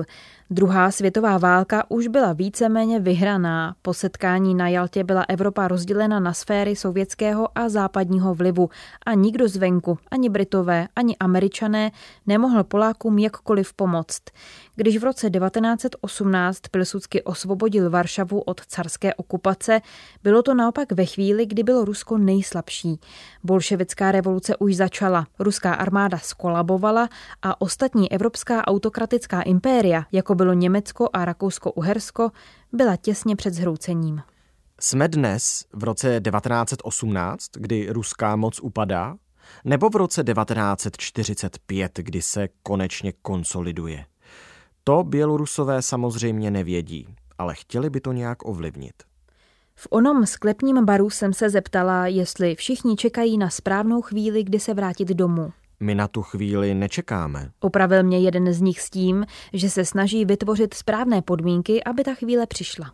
Druhá 0.52 0.90
světová 0.90 1.38
válka 1.38 1.84
už 1.88 2.06
byla 2.06 2.32
víceméně 2.32 3.00
vyhraná. 3.00 3.76
Po 3.82 3.94
setkání 3.94 4.54
na 4.54 4.68
Jaltě 4.68 5.04
byla 5.04 5.24
Evropa 5.28 5.68
rozdělena 5.68 6.20
na 6.20 6.32
sféry 6.32 6.76
sovětského 6.76 7.48
a 7.54 7.68
západního 7.68 8.34
vlivu 8.34 8.70
a 9.06 9.14
nikdo 9.14 9.48
zvenku, 9.48 9.98
ani 10.10 10.28
Britové, 10.28 10.88
ani 10.96 11.16
Američané, 11.16 11.90
nemohl 12.26 12.64
Polákům 12.64 13.18
jakkoliv 13.18 13.72
pomoct. 13.74 14.22
Když 14.76 14.98
v 14.98 15.04
roce 15.04 15.30
1918 15.30 16.60
Pilsudsky 16.70 17.22
osvobodil 17.22 17.90
Varšavu 17.90 18.40
od 18.40 18.60
carské 18.66 19.14
okupace, 19.14 19.80
bylo 20.22 20.42
to 20.42 20.54
naopak 20.54 20.92
ve 20.92 21.04
chvíli, 21.04 21.46
kdy 21.46 21.62
bylo 21.62 21.84
Rusko 21.84 22.18
nejslabší. 22.18 23.00
Bolševická 23.44 24.12
revoluce 24.12 24.56
už 24.56 24.76
začala, 24.76 25.26
ruská 25.38 25.74
armáda 25.74 26.18
skolabovala 26.18 27.08
a 27.42 27.60
ostatní 27.60 28.12
evropská 28.12 28.66
autokratická 28.66 29.42
impéria, 29.42 30.04
jako 30.12 30.34
bylo 30.42 30.52
Německo 30.52 31.08
a 31.12 31.24
Rakousko-Uhersko, 31.24 32.30
byla 32.72 32.96
těsně 32.96 33.36
před 33.36 33.54
zhroucením. 33.54 34.22
Jsme 34.80 35.08
dnes 35.08 35.64
v 35.72 35.84
roce 35.84 36.20
1918, 36.20 37.50
kdy 37.54 37.90
ruská 37.90 38.36
moc 38.36 38.60
upadá, 38.60 39.16
nebo 39.64 39.90
v 39.90 39.96
roce 39.96 40.24
1945, 40.24 41.98
kdy 41.98 42.22
se 42.22 42.48
konečně 42.62 43.12
konsoliduje? 43.12 44.06
To 44.84 45.04
Bělorusové 45.04 45.82
samozřejmě 45.82 46.50
nevědí, 46.50 47.06
ale 47.38 47.54
chtěli 47.54 47.90
by 47.90 48.00
to 48.00 48.12
nějak 48.12 48.48
ovlivnit. 48.48 48.94
V 49.74 49.88
onom 49.90 50.26
sklepním 50.26 50.84
baru 50.84 51.10
jsem 51.10 51.32
se 51.32 51.50
zeptala, 51.50 52.06
jestli 52.06 52.54
všichni 52.54 52.96
čekají 52.96 53.38
na 53.38 53.50
správnou 53.50 54.02
chvíli, 54.02 54.44
kdy 54.44 54.60
se 54.60 54.74
vrátit 54.74 55.08
domů. 55.08 55.52
My 55.82 55.94
na 55.94 56.08
tu 56.08 56.22
chvíli 56.22 56.74
nečekáme. 56.74 57.50
Opravil 57.60 58.02
mě 58.02 58.18
jeden 58.18 58.52
z 58.52 58.60
nich 58.60 58.80
s 58.80 58.90
tím, 58.90 59.26
že 59.52 59.70
se 59.70 59.84
snaží 59.84 60.24
vytvořit 60.24 60.74
správné 60.74 61.22
podmínky, 61.22 61.84
aby 61.84 62.04
ta 62.04 62.14
chvíle 62.14 62.46
přišla. 62.46 62.92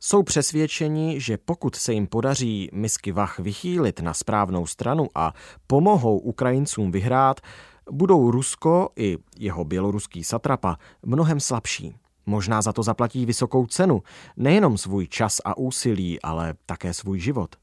Jsou 0.00 0.22
přesvědčeni, 0.22 1.20
že 1.20 1.38
pokud 1.38 1.76
se 1.76 1.92
jim 1.92 2.06
podaří 2.06 2.70
misky 2.72 3.12
vach 3.12 3.38
vychýlit 3.38 4.00
na 4.00 4.14
správnou 4.14 4.66
stranu 4.66 5.08
a 5.14 5.32
pomohou 5.66 6.18
Ukrajincům 6.18 6.92
vyhrát, 6.92 7.40
budou 7.90 8.30
Rusko 8.30 8.88
i 8.96 9.18
jeho 9.38 9.64
běloruský 9.64 10.24
satrapa 10.24 10.78
mnohem 11.02 11.40
slabší. 11.40 11.94
Možná 12.26 12.62
za 12.62 12.72
to 12.72 12.82
zaplatí 12.82 13.26
vysokou 13.26 13.66
cenu, 13.66 14.02
nejenom 14.36 14.78
svůj 14.78 15.06
čas 15.06 15.40
a 15.44 15.56
úsilí, 15.56 16.22
ale 16.22 16.54
také 16.66 16.94
svůj 16.94 17.20
život. 17.20 17.56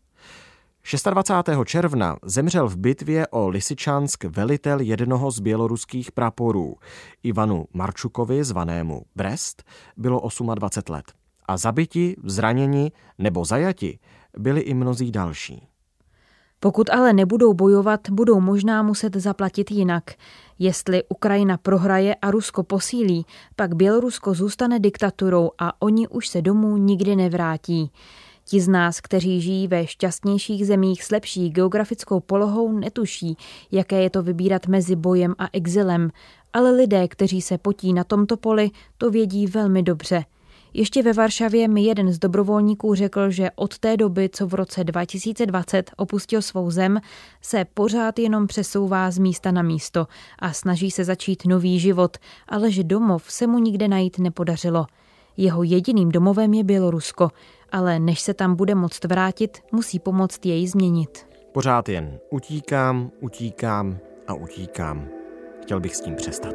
26. 0.91 1.65
června 1.65 2.17
zemřel 2.23 2.67
v 2.67 2.77
bitvě 2.77 3.27
o 3.27 3.47
Lysyčansk 3.47 4.23
velitel 4.23 4.79
jednoho 4.79 5.31
z 5.31 5.39
běloruských 5.39 6.11
praporů. 6.11 6.75
Ivanu 7.23 7.65
Marčukovi, 7.73 8.43
zvanému 8.43 9.01
Brest, 9.15 9.63
bylo 9.97 10.21
28 10.55 10.93
let. 10.93 11.05
A 11.45 11.57
zabiti, 11.57 12.15
zraněni 12.23 12.91
nebo 13.17 13.45
zajati 13.45 13.99
byli 14.37 14.61
i 14.61 14.73
mnozí 14.73 15.11
další. 15.11 15.67
Pokud 16.59 16.89
ale 16.89 17.13
nebudou 17.13 17.53
bojovat, 17.53 18.09
budou 18.09 18.39
možná 18.39 18.83
muset 18.83 19.15
zaplatit 19.15 19.71
jinak. 19.71 20.03
Jestli 20.59 21.03
Ukrajina 21.09 21.57
prohraje 21.57 22.15
a 22.15 22.31
Rusko 22.31 22.63
posílí, 22.63 23.25
pak 23.55 23.75
Bělorusko 23.75 24.33
zůstane 24.33 24.79
diktaturou 24.79 25.51
a 25.59 25.81
oni 25.81 26.07
už 26.07 26.27
se 26.27 26.41
domů 26.41 26.77
nikdy 26.77 27.15
nevrátí. 27.15 27.91
Ti 28.49 28.61
z 28.61 28.67
nás, 28.67 29.01
kteří 29.01 29.41
žijí 29.41 29.67
ve 29.67 29.87
šťastnějších 29.87 30.67
zemích 30.67 31.03
s 31.03 31.11
lepší 31.11 31.49
geografickou 31.49 32.19
polohou, 32.19 32.71
netuší, 32.71 33.37
jaké 33.71 34.01
je 34.01 34.09
to 34.09 34.23
vybírat 34.23 34.67
mezi 34.67 34.95
bojem 34.95 35.35
a 35.39 35.47
exilem 35.53 36.11
ale 36.53 36.71
lidé, 36.71 37.07
kteří 37.07 37.41
se 37.41 37.57
potí 37.57 37.93
na 37.93 38.03
tomto 38.03 38.37
poli, 38.37 38.71
to 38.97 39.11
vědí 39.11 39.47
velmi 39.47 39.83
dobře. 39.83 40.25
Ještě 40.73 41.03
ve 41.03 41.13
Varšavě 41.13 41.67
mi 41.67 41.83
jeden 41.83 42.13
z 42.13 42.19
dobrovolníků 42.19 42.95
řekl, 42.95 43.31
že 43.31 43.49
od 43.55 43.77
té 43.79 43.97
doby, 43.97 44.29
co 44.29 44.47
v 44.47 44.53
roce 44.53 44.83
2020 44.83 45.91
opustil 45.97 46.41
svou 46.41 46.71
zem, 46.71 47.01
se 47.41 47.65
pořád 47.73 48.19
jenom 48.19 48.47
přesouvá 48.47 49.11
z 49.11 49.17
místa 49.17 49.51
na 49.51 49.61
místo 49.61 50.07
a 50.39 50.53
snaží 50.53 50.91
se 50.91 51.03
začít 51.03 51.45
nový 51.45 51.79
život, 51.79 52.17
ale 52.47 52.71
že 52.71 52.83
domov 52.83 53.31
se 53.31 53.47
mu 53.47 53.59
nikde 53.59 53.87
najít 53.87 54.19
nepodařilo. 54.19 54.85
Jeho 55.37 55.63
jediným 55.63 56.09
domovem 56.09 56.53
je 56.53 56.63
Bělorusko, 56.63 57.31
ale 57.71 57.99
než 57.99 58.19
se 58.19 58.33
tam 58.33 58.55
bude 58.55 58.75
moct 58.75 59.03
vrátit, 59.03 59.57
musí 59.71 59.99
pomoct 59.99 60.45
jej 60.45 60.67
změnit. 60.67 61.27
Pořád 61.51 61.89
jen 61.89 62.19
utíkám, 62.29 63.11
utíkám 63.21 63.97
a 64.27 64.33
utíkám. 64.33 65.07
Chtěl 65.61 65.79
bych 65.79 65.95
s 65.95 66.01
tím 66.01 66.15
přestat. 66.15 66.53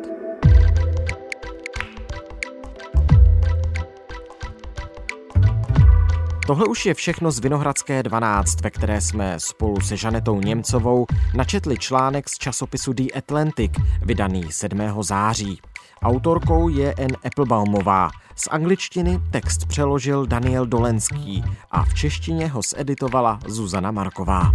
Tohle 6.47 6.67
už 6.67 6.87
je 6.87 6.95
všechno 6.95 7.31
z 7.31 7.39
Vinohradské 7.39 8.03
12, 8.03 8.61
ve 8.61 8.71
které 8.71 9.01
jsme 9.01 9.41
spolu 9.41 9.81
se 9.81 9.97
Žanetou 9.97 10.41
Němcovou 10.41 11.07
načetli 11.35 11.79
článek 11.79 12.29
z 12.29 12.39
časopisu 12.39 12.93
The 12.93 13.05
Atlantic, 13.19 13.73
vydaný 14.03 14.45
7. 14.51 15.03
září. 15.03 15.61
Autorkou 16.03 16.69
je 16.69 16.95
N. 16.99 17.11
Applebaumová. 17.25 18.11
Z 18.37 18.49
angličtiny 18.51 19.21
text 19.31 19.67
přeložil 19.67 20.27
Daniel 20.27 20.67
Dolenský 20.67 21.45
a 21.71 21.85
v 21.85 21.95
češtině 21.95 22.47
ho 22.47 22.61
zeditovala 22.63 23.39
Zuzana 23.47 23.91
Marková. 23.91 24.53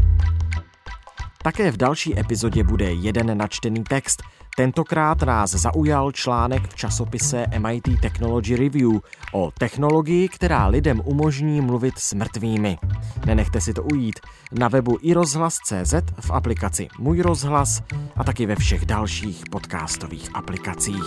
Také 1.43 1.71
v 1.71 1.77
další 1.77 2.19
epizodě 2.19 2.63
bude 2.63 2.93
jeden 2.93 3.37
načtený 3.37 3.83
text. 3.83 4.23
Tentokrát 4.57 5.21
nás 5.21 5.51
zaujal 5.51 6.11
článek 6.11 6.67
v 6.67 6.75
časopise 6.75 7.45
MIT 7.59 8.01
Technology 8.01 8.55
Review 8.55 8.91
o 9.33 9.51
technologii, 9.59 10.29
která 10.29 10.67
lidem 10.67 11.01
umožní 11.05 11.61
mluvit 11.61 11.99
s 11.99 12.13
mrtvými. 12.13 12.77
Nenechte 13.25 13.61
si 13.61 13.73
to 13.73 13.83
ujít 13.83 14.19
na 14.51 14.67
webu 14.67 14.97
i 15.01 15.13
rozhlas.cz 15.13 15.93
v 16.19 16.31
aplikaci 16.31 16.87
Můj 16.99 17.21
rozhlas 17.21 17.81
a 18.15 18.23
taky 18.23 18.45
ve 18.45 18.55
všech 18.55 18.85
dalších 18.85 19.43
podcastových 19.51 20.29
aplikacích. 20.33 21.03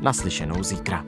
Naslyšenou 0.00 0.62
zítra. 0.62 1.04